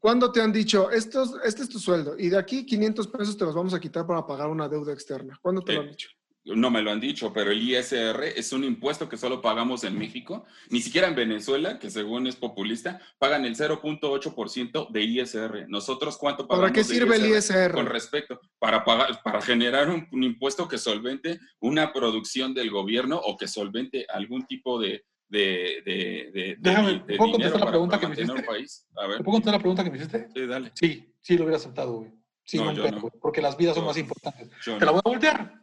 [0.00, 3.44] ¿Cuándo te han dicho, Estos, este es tu sueldo y de aquí 500 pesos te
[3.44, 5.38] los vamos a quitar para pagar una deuda externa?
[5.40, 6.08] ¿Cuándo te lo han dicho?
[6.44, 9.96] No me lo han dicho, pero el ISR es un impuesto que solo pagamos en
[9.96, 10.44] México.
[10.70, 15.66] Ni siquiera en Venezuela, que según es populista, pagan el 0.8% de ISR.
[15.68, 16.70] Nosotros, ¿cuánto pagamos?
[16.70, 17.72] ¿Para qué de sirve el ISR?
[17.72, 23.20] Con respecto, para pagar, para generar un, un impuesto que solvente una producción del gobierno
[23.22, 28.08] o que solvente algún tipo de, de, de, de- Déjame, ¿puedo contestar la pregunta que
[28.08, 28.42] me hiciste?
[28.42, 28.86] país.
[28.96, 30.28] A ver, ¿Te puedo contar la pregunta que me hiciste?
[30.34, 30.72] sí, dale.
[30.74, 32.10] Sí, sí lo hubiera aceptado, güey.
[32.44, 34.50] Sí, No, no, porque las vidas son más importantes.
[34.64, 35.62] Te la voy a voltear.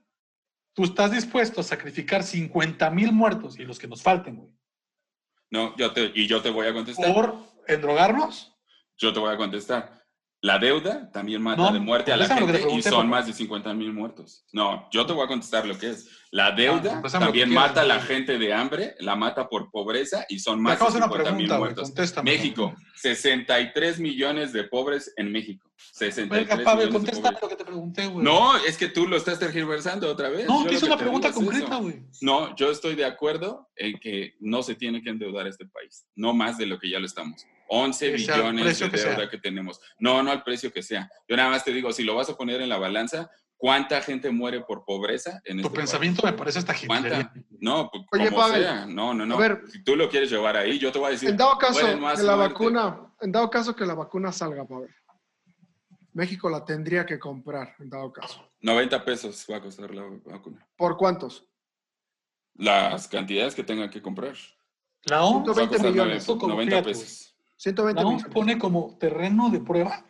[0.80, 4.50] Tú estás dispuesto a sacrificar 50 mil muertos y los que nos falten, güey,
[5.52, 7.14] No, yo te, y yo te voy a contestar.
[7.14, 7.36] por
[7.68, 8.56] endrogarnos.
[8.98, 9.99] Yo te voy a contestar.
[10.42, 13.34] La deuda también mata No, de muerte a la gente y son por más de
[13.34, 14.46] 50 mil muertos.
[14.54, 16.08] No, yo te voy a contestar lo que es.
[16.32, 20.26] La deuda lo que también mata a la gente de hambre, la mata por pobreza
[20.30, 21.84] y son más de acabo de hacer una 50 mil muertos.
[21.90, 22.32] contéstame.
[22.32, 25.70] México, 63 millones de pobres en México.
[25.92, 27.20] 63 Venga, Pavel, pobres.
[27.42, 28.24] lo que te pregunté, güey.
[28.24, 30.48] No, es que tú lo estás tergiversando otra vez.
[30.48, 32.02] No, Yo te hice una te pregunta concreta, güey.
[32.22, 36.34] No, yo estoy de acuerdo en que no se tiene que endeudar este país, no
[36.34, 37.46] más de lo que ya lo estamos.
[37.72, 39.12] 11 Que sea al billones de que sea.
[39.12, 39.80] deuda que tenemos.
[40.00, 41.10] No, no al precio que sea.
[41.28, 44.32] Yo nada más te digo, si lo vas a poner en la balanza, ¿cuánta gente
[44.32, 47.28] muere por pobreza en Tu este pensamiento me parece esta gilipollez.
[47.60, 48.86] No, pues, Oye, como Pavel, sea.
[48.88, 49.36] No, no, no.
[49.36, 49.62] a ver.
[49.72, 51.30] si tú lo quieres llevar ahí, yo te voy a decir.
[51.30, 52.24] En dado caso que la muerte.
[52.26, 54.90] vacuna, en dado caso que la vacuna salga, Pavel,
[56.14, 58.44] México la tendría que comprar, en dado caso.
[58.62, 60.68] 90 pesos va a costar la vacuna.
[60.76, 61.46] ¿Por cuántos?
[62.56, 64.36] Las cantidades que tengan que comprar.
[65.04, 66.28] La a 120 costar millones.
[66.28, 67.29] nueve- 90 Fíjate, pesos.
[67.60, 68.34] 120 la OMS millones.
[68.34, 70.06] pone como terreno de prueba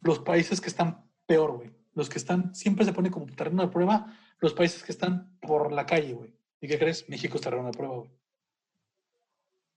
[0.00, 1.70] los países que están peor, güey.
[1.92, 5.70] Los que están, siempre se pone como terreno de prueba los países que están por
[5.70, 6.34] la calle, güey.
[6.62, 7.06] ¿Y qué crees?
[7.10, 8.10] México es terreno de prueba, güey.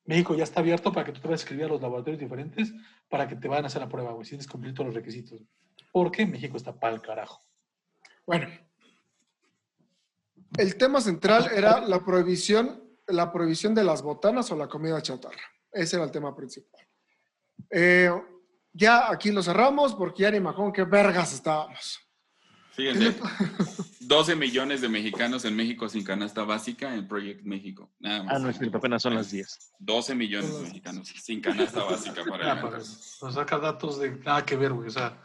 [0.06, 2.74] México ya está abierto para que tú te vayas a escribir a los laboratorios diferentes
[3.10, 4.24] para que te vayan a hacer la prueba, güey.
[4.24, 5.42] Si tienes cumplir todos los requisitos.
[5.92, 7.42] Porque México está pa'l carajo.
[8.26, 8.48] Bueno,
[10.58, 15.42] el tema central era la prohibición, la prohibición de las botanas o la comida chatarra.
[15.74, 16.82] Ese era el tema principal.
[17.70, 18.10] Eh,
[18.72, 22.00] ya aquí lo cerramos porque ya ni me acuerdo qué vergas estábamos.
[22.72, 23.16] Fíjense,
[24.00, 27.92] 12 millones de mexicanos en México sin canasta básica en Project México.
[28.00, 28.36] Nada más.
[28.36, 29.74] Ah, no es cierto, apenas son las 10.
[29.78, 32.80] 12 millones de mexicanos sin canasta básica para alimentar.
[32.80, 34.88] pues, nos saca datos de nada que ver, güey.
[34.88, 35.22] O sea,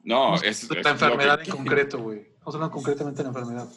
[0.00, 2.20] No, no es, la enfermedad que- en concreto, güey.
[2.20, 3.68] Estamos hablando concretamente de la enfermedad.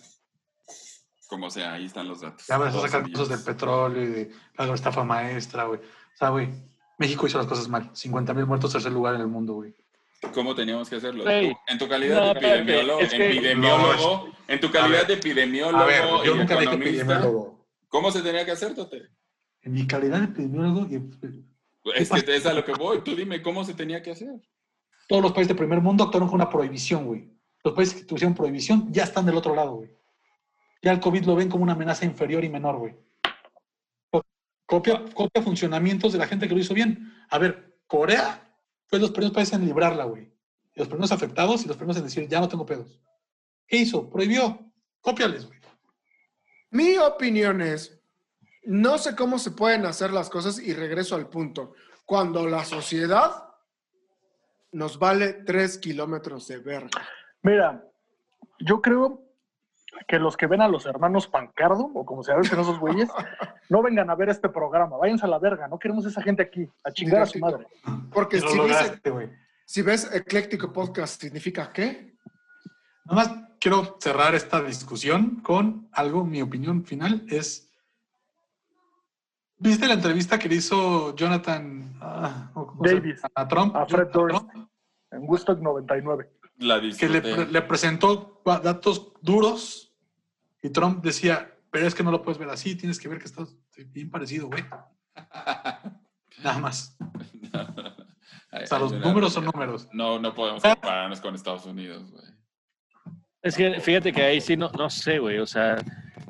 [1.28, 2.48] Como sea, ahí están los datos.
[2.48, 3.28] Ya vas a 12 sacar millones.
[3.30, 5.80] cosas del petróleo y de la estafa maestra, güey.
[6.16, 6.50] O sea, güey,
[6.98, 7.90] México hizo las cosas mal.
[7.94, 9.74] 50 mil muertos, tercer lugar en el mundo, güey.
[10.34, 11.24] ¿Cómo teníamos que hacerlo?
[11.30, 15.08] En tu calidad No, de epidemiólogo, es que- epidemiólogo, en tu A calidad ver.
[15.08, 17.66] de epidemiólogo A ver, yo y nunca dije epidemiólogo.
[17.88, 19.04] ¿cómo se tenía que hacer, Tote?
[19.62, 20.96] En mi calidad de epidemiólogo, y
[21.96, 23.02] Es que es a lo que voy.
[23.02, 24.30] Tú dime cómo se tenía que hacer.
[25.08, 27.32] todos los países de primer mundo actuaron con una prohibición, güey.
[27.64, 29.90] Los países que tuvieron prohibición ya están del otro lado, güey.
[30.84, 32.96] Ya el COVID lo ven como una amenaza inferior y menor, güey.
[34.70, 37.12] Copia, copia funcionamientos de la gente que lo hizo bien.
[37.32, 38.54] A ver, Corea
[38.86, 40.32] fue los primeros países en librarla, güey.
[40.76, 43.02] Y Los primeros afectados y los primeros en decir, ya no tengo pedos.
[43.66, 44.08] ¿Qué hizo?
[44.12, 44.72] Prohibió.
[45.02, 45.58] Cópiales, güey.
[46.70, 48.00] Mi opinión es,
[48.64, 51.74] no sé cómo se pueden hacer las cosas y regreso al punto.
[52.06, 53.50] Cuando la sociedad
[54.72, 57.08] nos vale tres kilómetros de verga.
[57.42, 57.84] Mira,
[58.60, 59.29] yo creo
[60.08, 63.10] que los que ven a los hermanos Pancardo, o como se llaman esos güeyes,
[63.70, 64.98] no vengan a ver este programa.
[64.98, 65.68] Váyanse a la verga.
[65.68, 66.70] No queremos esa gente aquí.
[66.84, 67.68] A chingar a su madre.
[68.12, 68.58] Porque si,
[69.10, 69.30] güey.
[69.66, 72.16] si ves ecléctico podcast, ¿significa qué?
[73.06, 77.70] Nada más quiero cerrar esta discusión con algo, mi opinión final es,
[79.58, 82.52] ¿viste la entrevista que le hizo Jonathan ah.
[82.80, 83.22] Davis.
[83.34, 83.76] a Trump?
[83.76, 84.46] A Fred Durst.
[85.12, 86.30] En Woodstock 99.
[86.60, 89.94] La que le, presentó datos duros
[90.62, 93.26] y Trump decía, pero es que no lo puedes ver así, tienes que ver que
[93.26, 93.56] estás
[93.88, 94.66] bien parecido, güey.
[96.44, 96.98] Nada más.
[98.52, 99.88] Ay, O sea, ay, los números son números.
[99.94, 102.26] No, no podemos compararnos con Estados Unidos, güey.
[103.44, 105.38] Es que fíjate que ahí sí no, no sé, güey.
[105.38, 105.78] O sea,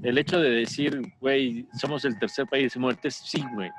[0.03, 3.69] el hecho de decir, güey, somos el tercer país de muertes, sí, güey.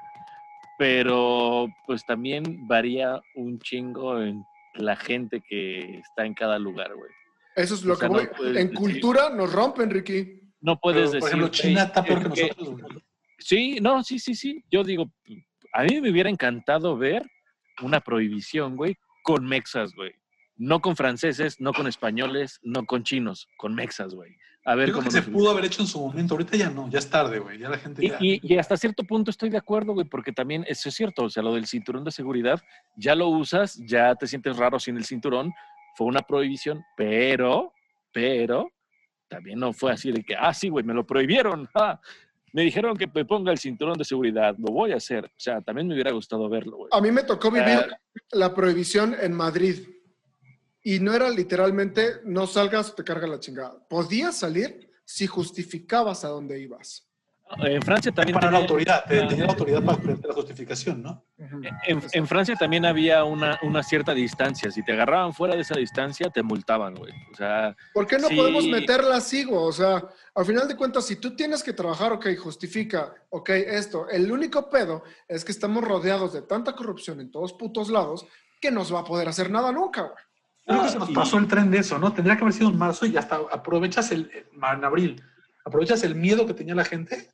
[0.79, 4.43] Pero pues también varía un chingo en
[4.75, 7.11] la gente que está en cada lugar, güey.
[7.57, 8.29] Eso es lo O sea, que voy.
[8.57, 10.41] en decir- cultura nos rompen, Ricky.
[10.61, 11.29] No puedes Pero, por decir.
[11.29, 12.85] ejemplo, China está peor que nosotros, güey.
[13.39, 14.63] Sí, no, sí, sí, sí.
[14.71, 15.11] Yo digo,
[15.73, 17.23] a mí me hubiera encantado ver
[17.83, 20.13] una prohibición, güey, con mexas, güey.
[20.63, 24.37] No con franceses, no con españoles, no con chinos, con mexas, güey.
[24.67, 26.69] A ver Yo creo cómo que se pudo haber hecho en su momento, ahorita ya
[26.69, 28.19] no, ya es tarde, güey, ya la gente Y, ya...
[28.21, 31.31] y- y hasta cierto punto estoy de acuerdo, güey, porque también eso es cierto, o
[31.31, 32.61] sea, lo del cinturón de seguridad,
[32.95, 35.51] ya lo usas, ya te sientes raro sin el cinturón,
[35.97, 37.73] fue una prohibición, pero,
[38.13, 38.71] pero,
[39.29, 41.67] también no fue así de que, ah, sí, güey, me lo prohibieron,
[42.53, 45.63] me dijeron que me ponga el cinturón de seguridad, lo voy a hacer, o sea,
[45.63, 46.91] también me hubiera gustado verlo, güey.
[46.93, 47.97] A mí me tocó vivir Ah.
[48.33, 49.89] la prohibición en Madrid.
[50.83, 53.79] Y no era literalmente, no salgas, te carga la chingada.
[53.89, 57.07] Podías salir si justificabas a dónde ibas.
[57.65, 58.35] En Francia también...
[58.35, 61.25] para la tenía- autoridad, te- tenía la autoridad para la justificación, ¿no?
[61.85, 65.75] En, en Francia también había una, una cierta distancia, si te agarraban fuera de esa
[65.77, 67.13] distancia, te multaban, güey.
[67.33, 67.77] O sea...
[67.93, 69.61] ¿Por qué no sí, podemos meterla así, güey?
[69.65, 70.01] O sea,
[70.37, 74.09] al final de cuentas, si tú tienes que trabajar, ok, justifica, ok, esto.
[74.09, 78.25] El único pedo es que estamos rodeados de tanta corrupción en todos putos lados
[78.61, 80.15] que no se va a poder hacer nada nunca, güey.
[80.71, 82.13] Creo que se nos pasó el tren de eso, ¿no?
[82.13, 85.23] Tendría que haber sido en marzo y hasta aprovechas el, en abril,
[85.65, 87.31] aprovechas el miedo que tenía la gente,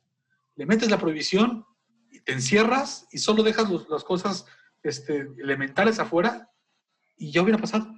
[0.55, 1.65] le metes la prohibición,
[2.09, 4.45] y te encierras y solo dejas los- las cosas
[4.81, 6.49] este, elementales afuera
[7.17, 7.93] y ya hubiera pasado.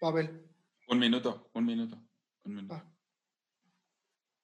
[0.00, 0.46] Pavel.
[0.88, 1.98] Un minuto, un minuto.
[2.44, 2.74] Un minuto.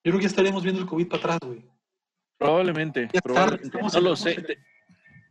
[0.05, 1.65] Yo creo que ya estaríamos viendo el COVID para atrás, güey.
[2.39, 3.71] Probablemente, probablemente.
[3.71, 4.37] tarde, ¿cómo No lo sé.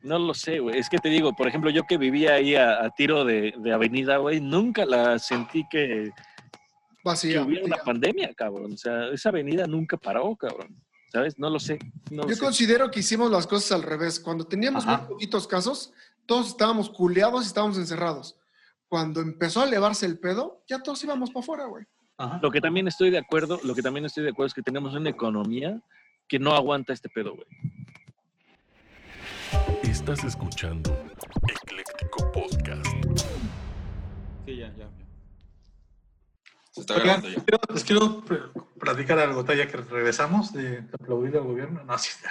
[0.05, 0.77] No lo sé, güey.
[0.77, 3.73] Es que te digo, por ejemplo, yo que vivía ahí a, a tiro de, de
[3.73, 6.11] avenida, güey, nunca la sentí que, que
[7.03, 7.41] Vacía.
[7.41, 8.73] hubiera una pandemia, cabrón.
[8.73, 10.75] O sea, esa avenida nunca paró, cabrón.
[11.11, 11.39] ¿Sabes?
[11.39, 11.79] No lo sé.
[12.11, 12.41] No lo Yo sé.
[12.41, 14.19] considero que hicimos las cosas al revés.
[14.19, 14.97] Cuando teníamos Ajá.
[14.99, 15.91] muy poquitos casos,
[16.25, 18.37] todos estábamos culeados y estábamos encerrados.
[18.87, 21.85] Cuando empezó a elevarse el pedo, ya todos íbamos para afuera, güey.
[22.41, 24.93] Lo que también estoy de acuerdo, lo que también estoy de acuerdo es que tenemos
[24.93, 25.81] una economía
[26.27, 27.47] que no aguanta este pedo, güey.
[29.89, 30.91] Estás escuchando
[31.47, 32.85] Ecléctico Podcast.
[34.45, 34.77] Sí, ya, ya.
[34.77, 34.89] ya.
[36.71, 37.43] Se está Oigan, grabando ya.
[37.45, 38.41] quiero- les quiero pl-
[38.79, 41.83] platicar algo, ya que regresamos de aplaudir al gobierno.
[41.83, 42.29] No, sí, ya.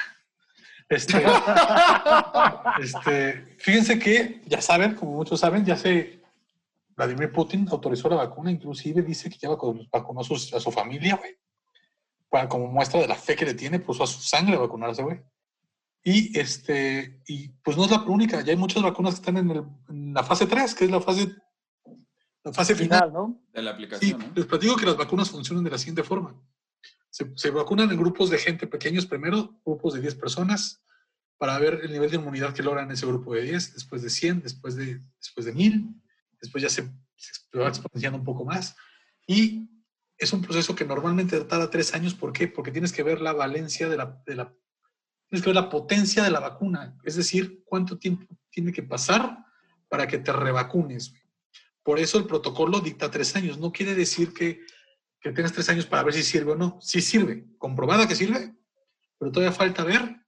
[0.89, 1.25] Este,
[2.83, 6.23] este, fíjense que, ya saben, como muchos saben, ya se
[6.97, 11.37] Vladimir Putin autorizó la vacuna, inclusive dice que ya vacunó, a, su familia, güey.
[12.29, 15.03] Para, como muestra de la fe que le tiene, puso a su sangre a vacunarse,
[15.03, 15.21] güey.
[16.07, 19.51] Y, este, y pues no es la única, ya hay muchas vacunas que están en,
[19.51, 21.35] el- en la fase 3, que es la fase,
[22.45, 23.11] la fase final.
[23.13, 23.43] ¿no?
[23.55, 24.33] De la Sí, aplicación, ¿no?
[24.35, 26.39] les platico que las vacunas funcionan de la siguiente forma.
[27.09, 30.83] Se, se vacunan en grupos de gente pequeños primero, grupos de 10 personas,
[31.39, 34.43] para ver el nivel de inmunidad que logran ese grupo de 10, después de 100,
[34.43, 35.89] después de, después de 1000,
[36.41, 36.83] después ya se,
[37.17, 38.77] se va exponenciando un poco más.
[39.27, 39.69] Y
[40.19, 42.15] es un proceso que normalmente tarda tres años.
[42.15, 42.47] ¿Por qué?
[42.47, 44.55] Porque tienes que ver la valencia de la, de la
[45.35, 49.39] tienes que ver la potencia de la vacuna, es decir, cuánto tiempo tiene que pasar
[49.89, 51.11] para que te revacunes.
[51.11, 51.23] güey.
[51.83, 53.59] Por eso el protocolo dicta tres años.
[53.59, 54.61] No quiere decir que,
[55.21, 56.79] que tienes tres años para ver si sirve o no.
[56.81, 58.55] Sí sirve, comprobada que sirve,
[59.19, 60.21] pero todavía falta ver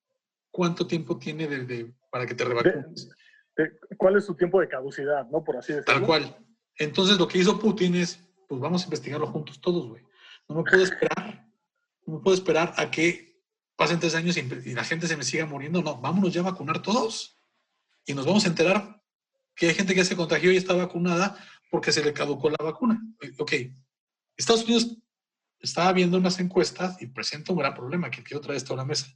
[0.50, 3.08] cuánto tiempo tiene de, de- para que te revacunes.
[3.56, 5.44] De- ¿Cuál es su tiempo de caducidad, no?
[5.44, 5.94] Por así decirlo.
[5.94, 6.36] Tal cual.
[6.78, 10.02] Entonces lo que hizo Putin es, pues vamos a investigarlo juntos todos, güey.
[10.48, 11.46] No me puedo esperar,
[12.06, 13.25] no me puedo esperar a que
[13.76, 15.82] pasen tres años y, la gente se me siga muriendo.
[15.82, 17.38] No, vámonos ya a vacunar todos.
[18.04, 19.02] Y nos vamos a enterar
[19.54, 21.36] que hay gente que se contagió y está vacunada
[21.70, 23.00] porque se le caducó la vacuna.
[23.38, 23.52] Ok,
[24.36, 24.96] Estados Unidos
[25.58, 28.84] estaba viendo unas encuestas y presenta un gran problema que quiero traer esto a la
[28.84, 29.06] mesa.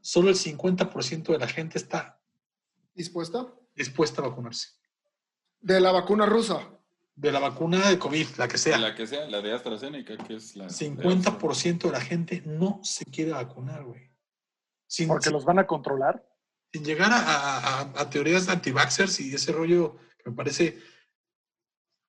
[0.00, 2.20] Solo el 50% de la gente está
[2.94, 3.52] ¿Dispuesta?
[3.74, 4.68] dispuesta a vacunarse.
[5.60, 6.73] De la vacuna rusa.
[7.16, 8.76] De la vacuna de COVID, la que sea.
[8.78, 10.64] La que sea, la de AstraZeneca, que es la.
[10.66, 14.10] de 50% de la gente no se quiere vacunar, güey.
[14.88, 16.26] Sin, Porque sin- los van a controlar.
[16.72, 20.78] sin llegar a, a- a- a teorías anti-vaxxers y ese rollo que me parece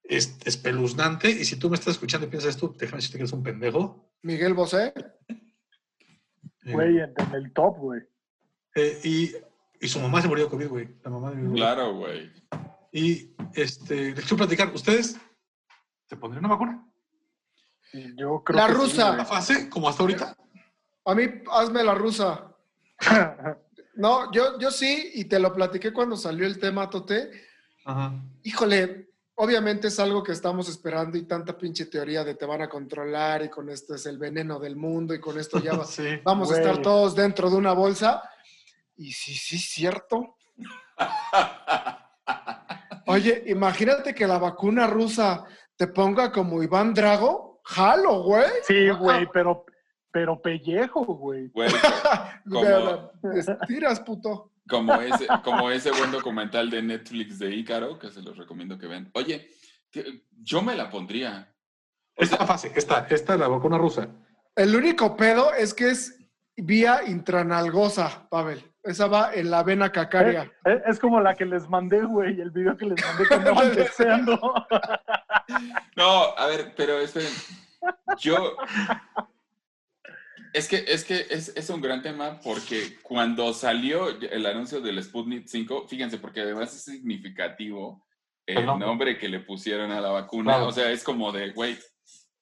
[0.02, 1.30] es- espeluznante.
[1.30, 4.10] Y si tú me estás escuchando y piensas esto, déjame decirte que eres un pendejo.
[4.22, 4.92] Miguel Bosé.
[6.64, 8.00] Eh, Güey, en, en el top, güey.
[8.74, 9.30] eh, y,
[9.80, 10.88] y su mamá se murió de COVID, güey.
[11.04, 11.56] La mamá de mi güey.
[11.60, 12.32] Claro, güey.
[12.96, 15.18] Y este, les quiero platicar, ¿ustedes
[16.08, 16.88] se pondrían una vacuna?
[18.16, 19.16] Yo creo La que sí, rusa.
[19.16, 20.34] ¿La fase como hasta ahorita?
[21.04, 22.52] A mí, hazme la rusa.
[23.98, 27.30] No, yo, yo sí, y te lo platiqué cuando salió el tema, Tote.
[27.86, 28.12] Ajá.
[28.42, 32.68] Híjole, obviamente es algo que estamos esperando y tanta pinche teoría de te van a
[32.68, 36.20] controlar y con esto es el veneno del mundo y con esto ya va- Sí.
[36.24, 38.22] vamos a estar todos dentro de una bolsa.
[38.98, 40.36] Y sí, sí, cierto.
[43.06, 45.44] Oye, imagínate que la vacuna rusa
[45.76, 47.60] te ponga como Iván Drago.
[47.64, 48.46] Jalo, güey.
[48.66, 49.64] Sí, güey, pero,
[50.12, 51.48] pero pellejo, güey.
[51.48, 51.68] Güey,
[52.50, 54.52] como, Estiras, puto.
[54.68, 58.86] como ese, como ese buen documental de Netflix de Ícaro, que se los recomiendo que
[58.86, 59.10] vean.
[59.14, 59.48] Oye,
[60.42, 61.52] yo me la pondría.
[62.14, 64.08] Esta fase, esta, esta es la vacuna rusa.
[64.54, 66.18] El único pedo es que es
[66.56, 68.64] vía intranalgosa, Pavel.
[68.86, 70.44] Esa va en la vena cacaria.
[70.64, 73.34] Eh, eh, es como la que les mandé, güey, el video que les mandé que
[73.34, 74.38] andaban deseando.
[75.96, 77.32] No, a ver, pero esperen.
[78.18, 78.56] Yo.
[80.52, 85.02] Es que, es que es, es un gran tema porque cuando salió el anuncio del
[85.02, 88.04] Sputnik 5, fíjense, porque además es significativo
[88.46, 88.86] el nombre.
[88.86, 90.54] nombre que le pusieron a la vacuna.
[90.54, 90.68] Claro.
[90.68, 91.76] O sea, es como de, güey,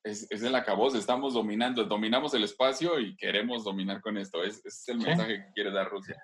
[0.05, 4.45] es, es el acabose, estamos dominando, dominamos el espacio y queremos dominar con esto.
[4.45, 6.17] Es, es el mensaje que quiere dar Rusia.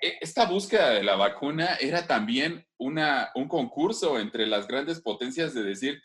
[0.00, 5.54] E- Esta búsqueda de la vacuna era también una, un concurso entre las grandes potencias
[5.54, 6.00] de decir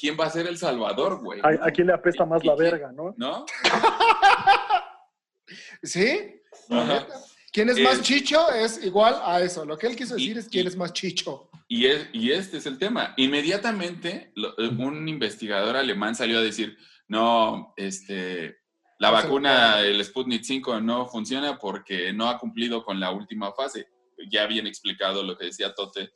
[0.00, 1.40] quién va a ser el salvador, güey.
[1.42, 2.70] ¿A, a quién le apesta más ¿Y la quién?
[2.70, 3.14] verga, no?
[3.16, 3.44] ¿No?
[5.82, 6.40] ¿Sí?
[6.70, 7.06] Ajá.
[7.52, 8.50] ¿Quién es más El- chicho?
[8.50, 9.64] Es igual a eso.
[9.64, 11.50] Lo que él quiso decir Y- es quién y- es más chicho.
[11.68, 13.14] Y, es- y este es el tema.
[13.16, 16.76] Inmediatamente lo- eh, un investigador alemán salió a decir,
[17.08, 18.56] no, este,
[18.98, 23.52] la No vacuna, el Sputnik 5 no funciona porque no ha cumplido con la última
[23.52, 23.86] fase.
[24.30, 26.10] Ya habían explicado lo que decía Tote,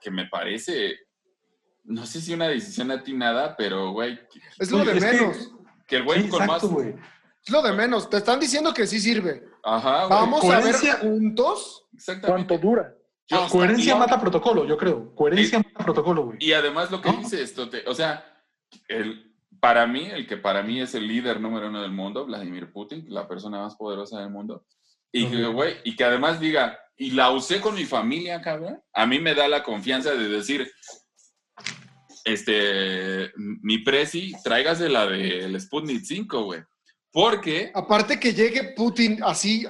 [0.00, 0.98] que me parece,
[1.84, 4.18] no sé si una decisión atinada, pero güey,
[4.58, 5.50] Es lo de que- menos.
[5.86, 6.62] que el güey Sí, con más...
[6.62, 8.10] Es lo de menos.
[8.10, 9.47] Te están diciendo que sí sirve.
[9.64, 11.86] Ajá, güey, Vamos a ver juntos.
[12.24, 12.94] ¿Cuánto dura?
[13.30, 15.14] Yo- Coherencia mata protocolo, yo creo.
[15.14, 16.38] Coherencia mata protocolo, güey.
[16.40, 17.18] Y además lo que ¿No?
[17.18, 18.24] dice esto, te- o sea,
[18.88, 22.72] el, para mí, el que para mí es el líder número uno del mundo, Vladimir
[22.72, 24.64] Putin, la persona más poderosa del mundo,
[25.12, 29.06] y que, güey, y que además diga, y la usé con mi familia, cabrón, a
[29.06, 30.70] mí me da la confianza de decir,
[32.24, 36.62] este, mi presi, tráigase la del Sputnik 5, güey,
[37.12, 39.66] porque, Aparte que llegue Putin así,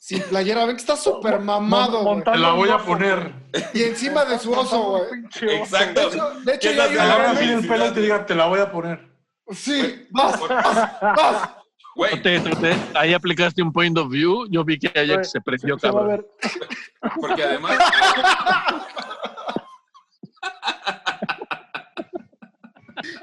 [0.00, 0.64] sin playera.
[0.66, 3.32] Ven que está súper mamado, Mon- Te la voy a oso, poner.
[3.74, 5.56] Y encima de su oso, güey.
[5.58, 6.00] Exacto.
[6.10, 8.60] De hecho, de hecho ¿Qué ya Te el pelo y te diga, te la voy
[8.60, 9.08] a poner.
[9.52, 11.50] Sí, vas, vas, vas.
[11.96, 14.46] güey, Te- te- te- ahí aplicaste un point of view.
[14.48, 16.24] Yo vi que Ajax se prendió, cabrón.
[17.20, 17.78] porque además...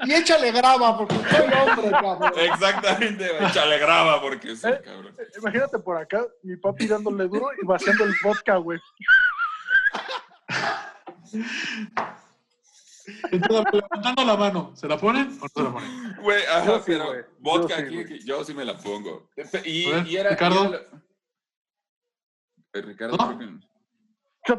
[0.04, 2.32] y échale grava, porque soy hombre, cabrón.
[2.36, 5.16] Exactamente, güey, échale grava porque sí, Eh, cabrón.
[5.38, 8.78] Imagínate por acá, mi papi dándole duro y vaciando el vodka, güey.
[13.30, 16.16] Entonces, levantando la mano, ¿se la ponen o no se la ponen?
[16.20, 17.20] Güey, ajá, Yo sí, pero güey.
[17.38, 19.30] vodka Yo aquí, yo sí me la pongo.
[19.64, 20.30] Y, A ver, y era.
[20.30, 20.64] Ricardo.
[20.64, 20.98] y era lo-
[22.74, 23.38] Eh, Ricardo, ¿No?
[23.38, 23.38] creo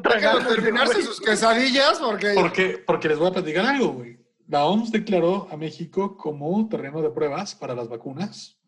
[0.02, 2.34] que- Déjalo terminarse sus quesadillas, porque...
[2.36, 4.20] Porque, porque les voy a platicar algo, güey.
[4.50, 8.60] La OMS declaró a México como terreno de pruebas para las vacunas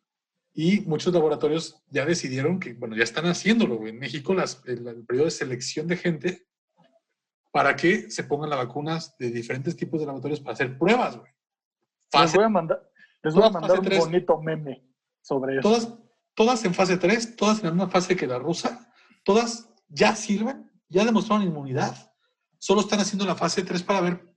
[0.53, 3.87] y muchos laboratorios ya decidieron que, bueno, ya están haciéndolo.
[3.87, 6.47] En México las, el, el periodo de selección de gente
[7.51, 11.31] para que se pongan las vacunas de diferentes tipos de laboratorios para hacer pruebas, güey.
[12.13, 12.91] Les voy a mandar,
[13.23, 13.99] les voy a mandar un tres.
[13.99, 14.85] bonito meme
[15.19, 15.61] sobre eso.
[15.67, 15.93] Todas,
[16.35, 20.69] todas en fase 3, todas en la misma fase que la rusa, todas ya sirven,
[20.89, 22.13] ya demostraron inmunidad,
[22.59, 24.30] solo están haciendo la fase 3 para ver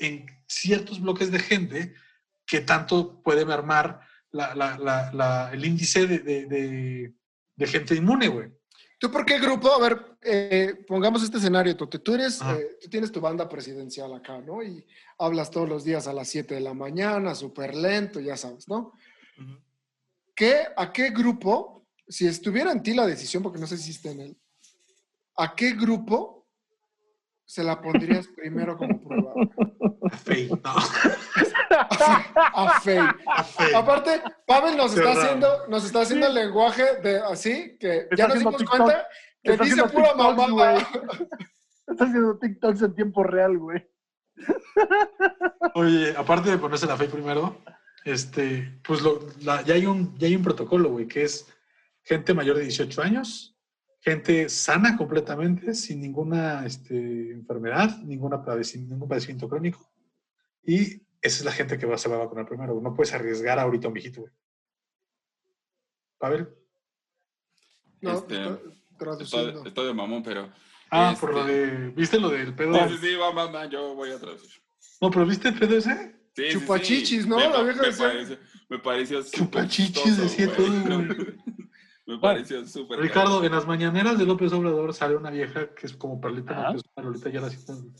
[0.00, 1.94] en ciertos bloques de gente
[2.46, 4.00] que tanto puede mermar
[4.32, 7.14] la- la- la- el índice de, de- de-
[7.56, 8.48] de gente inmune, güey.
[8.98, 9.72] ¿Tú por qué grupo?
[9.72, 11.98] A ver, eh, pongamos este escenario, Tote.
[12.00, 14.62] Tú, eres, eh, tú tienes tu banda presidencial acá, ¿no?
[14.62, 14.84] Y
[15.18, 18.92] hablas todos los días a las 7 de la mañana, súper lento, ya sabes, ¿no?
[20.34, 24.10] ¿Qué, ¿A qué grupo, si estuviera en ti la decisión, porque no sé si está
[24.10, 24.38] en él,
[25.36, 26.39] ¿a qué grupo
[27.50, 29.32] se la pondrías primero como prueba?
[30.22, 30.74] Fey, no.
[32.54, 33.00] A Fey.
[33.74, 38.28] Aparte, Pavel nos está haciendo, nos está haciendo el lenguaje de así, que Está ya
[38.28, 38.76] nos dimos TikTok.
[38.78, 39.06] cuenta
[39.42, 40.48] que Está dice pura TikToks, mamá.
[40.50, 40.76] güey.
[41.88, 43.84] Está haciendo TikToks en tiempo real, güey.
[45.74, 47.58] Oye, aparte de ponerse la fe primero,
[48.04, 51.46] este, pues lo- la- ya, hay un, ya hay un protocolo, güey, que es
[52.04, 53.49] gente mayor de 18 años,
[54.00, 59.90] gente sana completamente, sin ninguna este, enfermedad, ninguna padeci- ningún padecimiento crónico.
[60.64, 62.80] Y esa es la gente que va, se va a vacunar primero.
[62.80, 64.32] No puedes arriesgar ahorita a un viejito, güey.
[66.18, 66.48] Pavel.
[68.00, 68.42] No, Este,
[69.64, 70.50] estoy de mamón, pero.
[70.90, 71.90] Ah, este, por lo de.
[71.90, 72.74] ¿Viste lo del pedo?
[72.88, 74.62] Sí, sí, sí, va, va, va, yo voy a traducir.
[75.00, 76.16] No, pero ¿viste el pedo ese?
[76.34, 77.28] Sí, Chupachichis, sí.
[77.28, 77.36] ¿no?
[77.36, 78.38] Me, La vieja me decía- pareció,
[78.68, 81.08] me pareció Chupachichis decía todo, güey.
[82.10, 82.98] Me pareció súper.
[82.98, 87.04] Ricardo, en las mañaneras de López Obrador sale una vieja que es como Perlita una
[87.04, 87.92] Lolita ya la citan.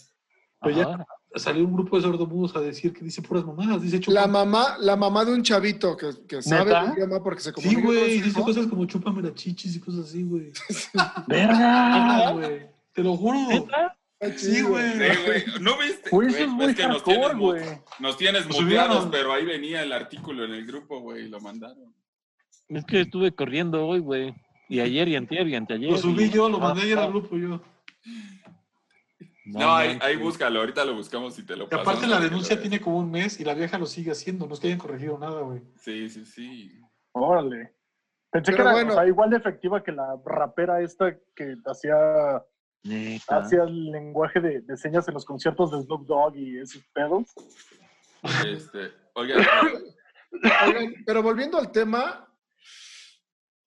[0.63, 1.07] Pero ya Ajá.
[1.37, 3.81] salió un grupo de sordomudos a decir que dice puras mamadas.
[3.83, 4.21] Dice chupa.
[4.21, 6.93] La mamá, la mamá de un chavito que, que sabe ¿Neta?
[6.95, 10.07] idioma porque se Sí, comunica con güey, dice cosas como chúpame la chichis y cosas
[10.07, 10.51] así, güey.
[11.29, 12.29] ¡Verga!
[12.29, 12.67] Ah, güey.
[12.93, 13.39] Te lo juro.
[13.49, 13.97] ¿Neta?
[14.37, 14.93] Sí, güey.
[14.93, 15.45] Sí, güey.
[15.63, 16.11] ¿No viste?
[16.11, 17.65] Güey, eso es muy es que nos hardcore, tienes, mu- güey.
[18.01, 21.95] nos tienes muteados, pero ahí venía el artículo en el grupo, güey, y lo mandaron.
[22.71, 24.35] Es que estuve corriendo hoy, güey.
[24.69, 25.91] Y ayer y antier y anteayer.
[25.91, 27.61] Lo subí y- yo, lo mandé ayer Ah, al grupo yo.
[29.47, 30.03] No, ahí, manches.
[30.09, 31.89] ahí búscalo, ahorita lo buscamos y te lo Y pasamos.
[31.89, 34.47] aparte la denuncia tiene como un mes y la vieja lo sigue haciendo.
[34.47, 35.61] No es que hayan corregido nada, güey.
[35.77, 36.79] Sí, sí, sí.
[37.13, 37.75] Órale.
[38.31, 38.93] Pensé Pero que era bueno.
[38.93, 41.97] o sea, igual de efectiva que la rapera esta que hacía,
[43.29, 47.27] hacía el lenguaje de, de señas en los conciertos de Snoop Dogg y esos pedos.
[48.47, 49.35] Este, oiga,
[50.67, 52.29] Oigan, pero volviendo al tema,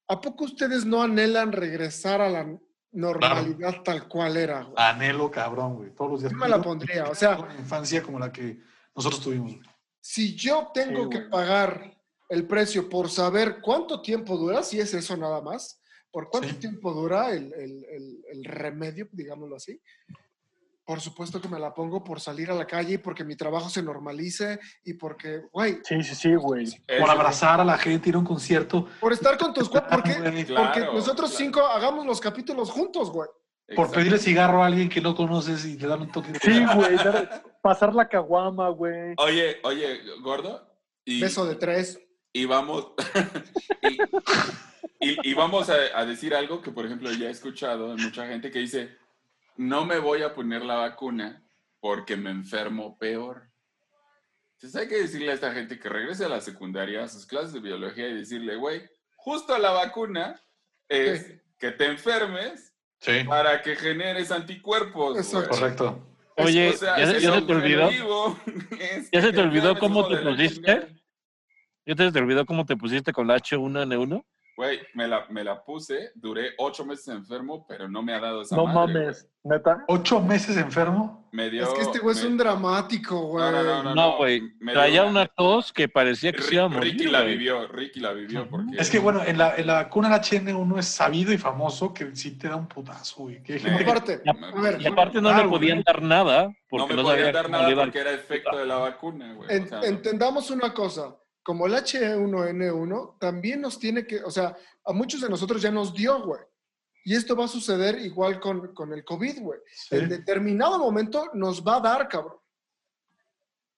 [0.07, 2.57] ¿a poco ustedes no anhelan regresar a la
[2.91, 4.63] normalidad tal cual era?
[4.63, 4.73] güey?
[4.77, 5.91] Anhelo cabrón, güey.
[5.95, 6.31] Todos los días.
[6.31, 8.59] Yo me la pondría, o sea- Una infancia como la que
[8.95, 9.67] nosotros tuvimos, güey.
[10.01, 11.97] Si yo tengo Sí, que pagar
[12.29, 15.81] el precio por saber cuánto tiempo dura, si es eso nada más,
[16.11, 16.55] por cuánto Sí.
[16.55, 19.81] tiempo dura el, el- el- el remedio, digámoslo así,
[20.85, 23.69] por supuesto que me la pongo por salir a la calle y porque mi trabajo
[23.69, 26.65] se normalice y porque, güey, Sí, sí, sí, güey.
[26.99, 30.45] Por abrazar a la gente, ir a un concierto, por estar con tus porque, güey.
[30.45, 31.43] Claro, porque nosotros claro.
[31.45, 33.29] cinco hagamos los capítulos juntos, güey.
[33.75, 36.65] por pedirle cigarro a alguien que no conoces y te dan un toque de Sí,
[36.75, 36.97] güey.
[37.61, 39.13] Pasar la caguama, güey.
[39.17, 40.69] Oye, oye, gordo.
[41.05, 41.97] Y, Beso de tres.
[42.33, 42.91] y vamos.
[43.81, 48.01] y, y- y vamos a, a decir algo que, por ejemplo, ya he escuchado de
[48.03, 48.97] mucha gente que dice:
[49.55, 51.43] No me voy a poner la vacuna
[51.79, 53.49] porque me enfermo peor.
[54.55, 57.53] Entonces hay que decirle a esta gente que regrese a la secundaria, a sus clases
[57.53, 58.81] de biología y decirle, güey,
[59.17, 60.39] justo la vacuna
[60.87, 61.39] es Sí.
[61.59, 65.13] que te enfermes Sí, para que generes anticuerpos.
[65.13, 65.19] güey.
[65.25, 65.49] Exacto.
[65.49, 66.07] correcto.
[66.37, 67.85] Oye, O sea, ¿ya, se- es ya se te olvidó?
[67.85, 68.39] objetivo,
[68.79, 70.87] es ¿Ya se te olvidó cómo te pusiste?
[71.85, 74.25] ¿Ya te, te olvidó cómo te pusiste con la H1N1?
[74.55, 78.43] Güey, me la, me la puse, duré ocho meses enfermo, pero no me ha dado
[78.43, 79.83] esa No madre, mames, neta.
[79.87, 81.27] ¿Ocho meses enfermo?
[81.31, 81.63] Me dio...
[81.63, 83.43] Es que este güey es un dramático, güey.
[83.51, 84.43] No, no, no, No, güey.
[84.71, 86.93] Traía una tos que parecía que se iba a Ri- morir.
[86.93, 87.31] Ricky la güey.
[87.37, 88.77] vivió, Ricky la vivió porque...
[88.77, 92.15] Es que bueno, en la, en la vacuna del HN1 es sabido y famoso que
[92.15, 93.41] sí te da un putazo, güey.
[93.41, 95.83] Que Aparte, a ver, Y aparte no Ah, le podían güey.
[95.87, 99.33] dar nada porque no me no, podían dar nada porque era efecto de la vacuna,
[99.33, 99.49] güey.
[99.51, 104.55] En- o sea, entendamos una cosa, como el H1N1 también nos tiene que, o sea,
[104.85, 106.39] a muchos de nosotros ya nos dio, güey.
[107.05, 109.59] Y esto va a suceder igual con, con el COVID, güey.
[109.91, 112.37] En determinado momento nos va a dar, cabrón.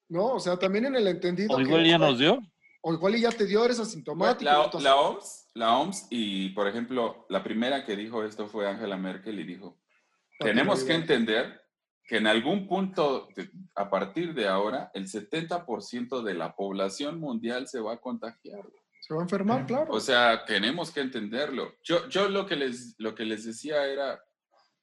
[0.09, 0.33] ¿No?
[0.33, 1.55] O sea, también en el entendido.
[1.55, 2.39] O que- igual ya nos dio.
[2.81, 4.43] O igual ya te dio, eres asintomático.
[4.51, 8.69] La, entonces- la OMS, la OMS y, por ejemplo, la primera que dijo esto fue
[8.69, 9.79] Angela Merkel y dijo,
[10.37, 11.64] tenemos que entender
[12.07, 17.67] que en algún punto, de- a partir de ahora, el 70% de la población mundial
[17.67, 18.63] se va a contagiar.
[19.01, 19.91] Se va a enfermar, claro.
[19.93, 21.73] O sea, tenemos que entenderlo.
[21.83, 24.23] Yo, yo lo, que les, lo que les decía era,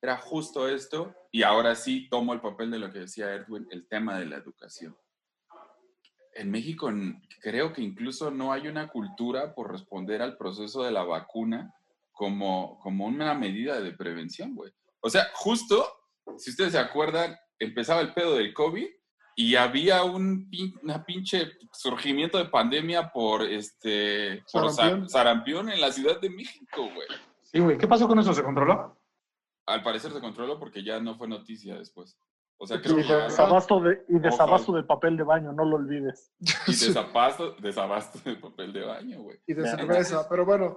[0.00, 3.86] era justo esto, y ahora sí tomo el papel de lo que decía Edwin, el
[3.88, 4.96] tema de la educación.
[6.34, 6.90] En México
[7.42, 11.74] creo que incluso no hay una cultura por responder al proceso de la vacuna
[12.12, 14.72] como, como una medida de prevención, güey.
[15.00, 15.84] O sea, justo,
[16.38, 18.86] si ustedes se acuerdan, empezaba el pedo del COVID
[19.36, 25.08] y había un pin- una pinche surgimiento de pandemia por este por sa- Sarampión.
[25.08, 27.08] sarampión en la Ciudad de México, güey.
[27.42, 27.78] Sí, güey.
[27.78, 28.32] ¿Qué pasó con eso?
[28.34, 28.98] ¿Se controló?
[29.66, 32.18] Al parecer se controló porque ya no fue noticia después.
[32.58, 35.64] O sea, Y creo que ya- desabasto de, y desabasto de papel de baño, no
[35.64, 36.32] lo olvides.
[36.66, 39.38] y desabasto, desabasto de papel de baño, güey.
[39.46, 40.28] Y de cerveza.
[40.28, 40.76] Pero bueno,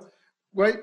[0.51, 0.75] güey,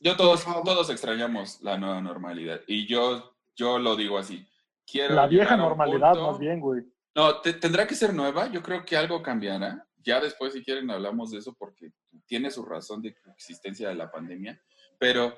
[0.00, 2.60] Yo todos, todos extrañamos la nueva normalidad.
[2.68, 4.46] Y yo, yo lo digo así.
[4.86, 6.82] Quiero La vieja normalidad, punto- más bien, güey.
[7.14, 8.46] No, te- tendrá que ser nueva.
[8.50, 9.84] Yo creo que algo cambiará.
[9.96, 11.90] Ya después, si quieren, hablamos de eso porque
[12.26, 14.58] tiene su razón de existencia de la pandemia.
[14.98, 15.36] Pero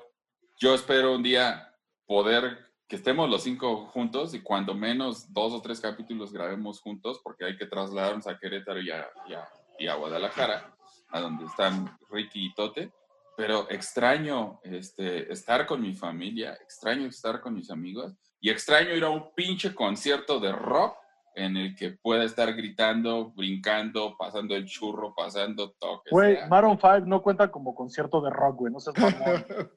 [0.59, 5.61] yo espero un día poder que estemos los cinco juntos y cuando menos dos o
[5.61, 9.49] tres capítulos grabemos juntos porque hay que trasladarnos a Querétaro y a, y a-
[9.79, 10.75] y a Guadalajara,
[11.09, 12.91] a donde están Ricky y Tote.
[13.37, 19.03] Pero extraño este, estar con mi familia, extraño estar con mis amigos y extraño ir
[19.03, 20.97] a un pinche concierto de rock
[21.35, 26.11] en el que pueda estar gritando, brincando, pasando el churro, pasando toques.
[26.11, 28.73] Güey, Maroon 5 no cuenta como concierto de rock, güey.
[28.73, 29.45] No seas mamón.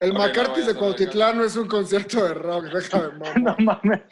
[0.00, 3.34] el no McCarthy de Cuautitlán no es un concierto de rock, déjame, mamá.
[3.38, 4.02] no mames.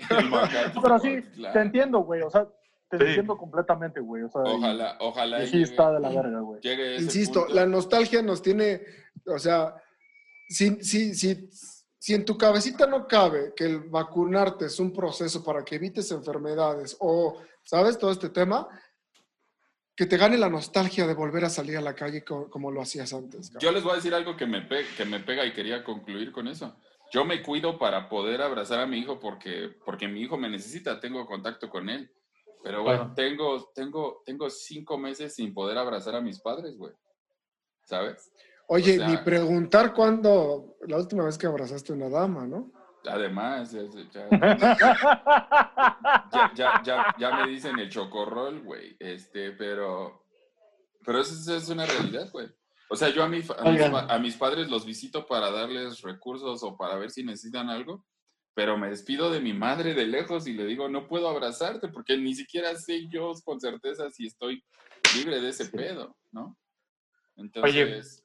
[0.83, 2.23] Pero sí, te entiendo, güey.
[2.23, 2.47] O sea,
[2.91, 3.05] te Sí.
[3.05, 4.25] entiendo completamente, güey.
[4.25, 5.43] O sea, y- Ojalá, ojalá.
[5.45, 6.61] y sí llegue- está de la verga, güey.
[6.99, 7.55] Insisto, punto.
[7.55, 8.83] la nostalgia nos tiene,
[9.27, 9.75] o sea,
[10.49, 11.49] si, si, si,
[11.99, 16.11] si en tu cabecita no cabe que el vacunarte es un proceso para que evites
[16.11, 17.97] enfermedades o, ¿sabes?
[17.99, 18.67] Todo este tema,
[19.95, 22.81] que te gane la nostalgia de volver a salir a la calle co- como, lo
[22.81, 23.51] hacías antes.
[23.51, 23.61] cabrón.
[23.61, 26.33] Yo les voy a decir algo que me, pe- que me pega y quería concluir
[26.33, 26.75] con eso.
[27.13, 31.01] Yo me cuido para poder abrazar a mi hijo porque, porque mi hijo me necesita,
[31.01, 32.11] tengo contacto con él.
[32.63, 33.13] Pero, güey, Claro.
[33.15, 36.93] tengo, tengo, tengo cinco meses sin poder abrazar a mis padres, güey.
[37.85, 38.31] ¿Sabes?
[38.69, 42.71] Oye, o sea- ni preguntar cuándo, la última vez que abrazaste a una dama, ¿no?
[43.09, 43.83] Además, ya,
[46.33, 48.97] ya, ya, ya- ya me dicen el chocorrol, güey.
[48.99, 50.25] Este, pero,
[51.05, 52.49] pero eso, es- una realidad, güey.
[52.91, 56.03] O sea, yo a, mi, fa- a, mis, a mis padres los visito para darles
[56.03, 58.05] recursos o para ver si necesitan algo,
[58.55, 62.17] pero me despido de mi madre de lejos y le digo, no puedo abrazarte porque
[62.17, 64.63] ni siquiera sé yo con certeza si estoy
[65.17, 66.57] libre de ese pedo, ¿no?
[67.37, 68.25] Entonces,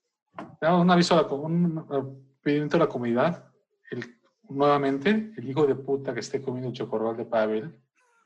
[0.59, 3.45] Tenemos un aviso a la, un un pedido a la comunidad.
[3.91, 4.15] El-
[4.49, 7.75] nuevamente, el hijo de puta que esté comiendo chocorrol de Pavel.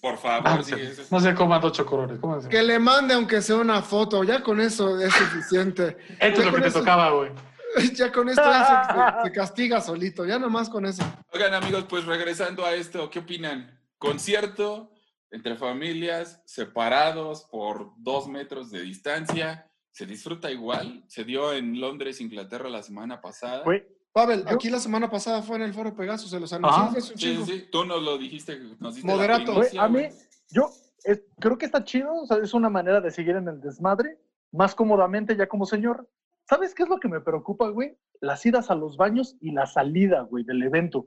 [0.00, 2.18] por No, favor, sí, se- eso es- no se coman dos chocorroles.
[2.48, 5.96] Que le mande aunque sea una foto, ya con eso es suficiente.
[6.18, 7.30] Esto es lo que te eso- tocaba, güey.
[7.94, 11.02] Ya con esto él se, se castiga solito, ya nomás con eso.
[11.32, 13.78] Oigan amigos, pues regresando a esto, ¿qué opinan?
[13.98, 14.92] Concierto
[15.30, 21.04] entre familias, separados por dos metros de distancia, ¿se disfruta igual?
[21.06, 23.64] Se dio en Londres, Inglaterra la semana pasada.
[24.12, 27.12] Pavel, aquí la semana pasada fue en el Foro Pegasus, se los hace un Sí,
[27.16, 29.52] sí, sí, tú nos lo dijiste, nos diste Moderato.
[29.52, 30.08] primicia, a mí,
[30.48, 30.68] yo
[31.04, 32.12] es- creo que está chido.
[32.14, 34.18] O sea, es una manera de seguir en el desmadre
[34.50, 36.08] más cómodamente ya como señor.
[36.50, 37.96] ¿Sabes qué es lo que me preocupa, güey?
[38.20, 41.06] Las idas a los baños y la salida, güey, del evento.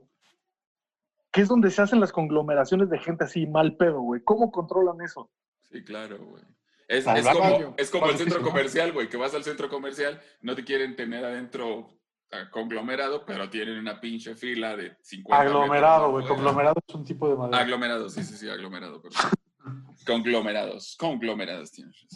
[1.30, 4.22] Que es donde se hacen las conglomeraciones de gente así mal pedo, güey.
[4.24, 5.30] ¿Cómo controlan eso?
[5.70, 6.42] Sí, claro, güey.
[6.88, 10.64] Es, como, es como el centro comercial, güey, que vas al centro comercial, no te
[10.64, 11.88] quieren tener adentro
[12.30, 16.26] ah, conglomerado, pero tienen una pinche fila de 50 Aglomerado, güey.
[16.26, 17.58] Conglomerado es un tipo de madera.
[17.58, 19.02] Aglomerado, sí, sí, sí, aglomerado.
[20.06, 22.06] Conglomerados, conglomerados, tienes.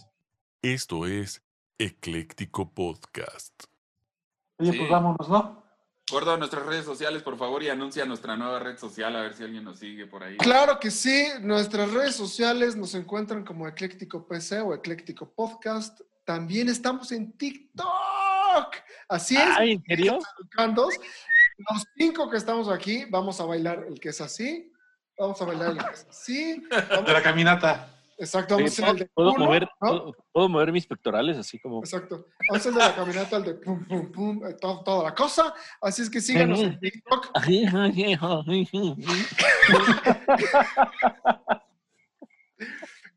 [0.63, 1.43] Esto es
[1.79, 3.55] Ecléctico Podcast.
[4.59, 4.79] Oye, Sí.
[4.79, 5.65] pues vámonos, ¿no?
[6.11, 9.45] Gordo, nuestras redes sociales, por favor, y anuncia nuestra nueva red social, a ver si
[9.45, 10.39] alguien nos sigue por ahí.
[10.39, 16.01] Claro que sí, nuestras redes sociales nos encuentran como Ecléctico PC o Ecléctico Podcast.
[16.25, 17.87] También estamos en TikTok.
[19.09, 19.43] Así es.
[19.57, 20.19] Ay, ¿en serio?
[20.41, 20.95] Educandos.
[21.59, 24.73] Los cinco que estamos aquí, vamos a bailar el que es así.
[25.19, 26.63] Vamos a bailar el que es así.
[26.71, 27.98] Vamos- De la caminata.
[28.21, 29.69] Exacto, vamos a hacer el de ¿Puedo culo, mover, ¿no?
[29.79, 31.79] puedo, puedo mover mis pectorales así como...
[31.79, 32.27] Exacto.
[32.49, 35.15] Vamos a hacer de la caminata, el de pum, pum, pum, eh, todo- toda la
[35.15, 35.55] cosa.
[35.81, 37.31] Así es que síganos en TikTok.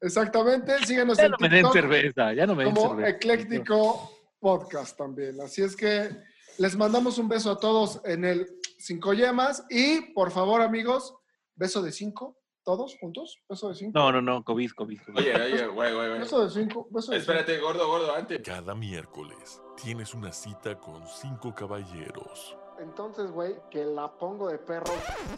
[0.02, 1.74] Exactamente, síganos Ya en no me den TikTok.
[1.74, 3.10] cerveza, ya no me den como cerveza.
[3.10, 5.40] Ecléctico Podcast también.
[5.42, 6.10] Así es que
[6.58, 8.48] les mandamos un beso a todos en el
[8.80, 11.14] Cinco Yemas y por favor, amigos,
[11.56, 13.98] beso de cinco, todos juntos, beso de cinco.
[13.98, 15.00] No, no, no, COVID, COVID.
[15.02, 15.18] COVID.
[15.18, 16.20] Oye, oye, güey, güey, güey.
[16.20, 18.42] Beso de cinco, beso de Espérate, gordo, gordo, antes.
[18.44, 22.56] Cada miércoles tienes una cita con cinco caballeros.
[22.80, 24.94] Entonces, güey, que la pongo de perro.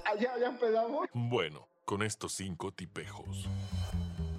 [0.05, 1.09] Ah, ya, ya empezamos.
[1.13, 3.47] Bueno, con estos cinco tipejos.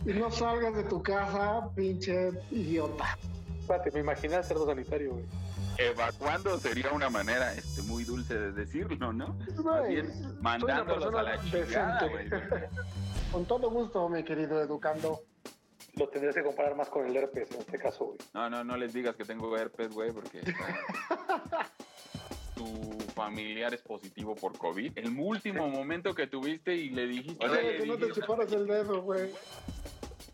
[0.06, 3.18] Y no salgas de tu casa, pinche idiota.
[3.60, 5.24] Espérate, me imaginé al cerdo sanitario, güey.
[5.78, 9.36] Evacuando sería una manera este, muy dulce de decirlo, ¿no?
[9.64, 10.10] Más bien
[10.40, 12.28] mandándolos a la chingada, güey.
[13.32, 15.22] Con todo gusto, mi querido educando.
[15.96, 18.18] Lo tendrías que comparar más con el herpes en este caso, güey.
[18.32, 20.42] No, no, no les digas que tengo herpes, güey, porque
[22.56, 24.92] tu familiar es positivo por COVID.
[24.96, 28.66] El último momento que tuviste y le dijiste, O sea, que no te chuparas el
[28.66, 29.30] dedo, güey.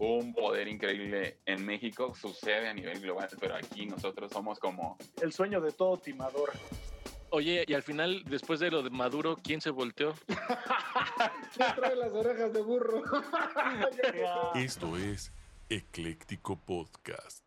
[0.00, 5.32] Un poder increíble en México sucede a nivel global, pero aquí nosotros somos como El
[5.32, 6.52] sueño de todo timador.
[7.28, 10.14] Oye, y al final, después de lo de Maduro, ¿quién se volteó?
[11.54, 13.02] ¿Quién trae las orejas de burro?
[14.54, 15.32] Esto es
[15.68, 17.39] Ecléctico Podcast.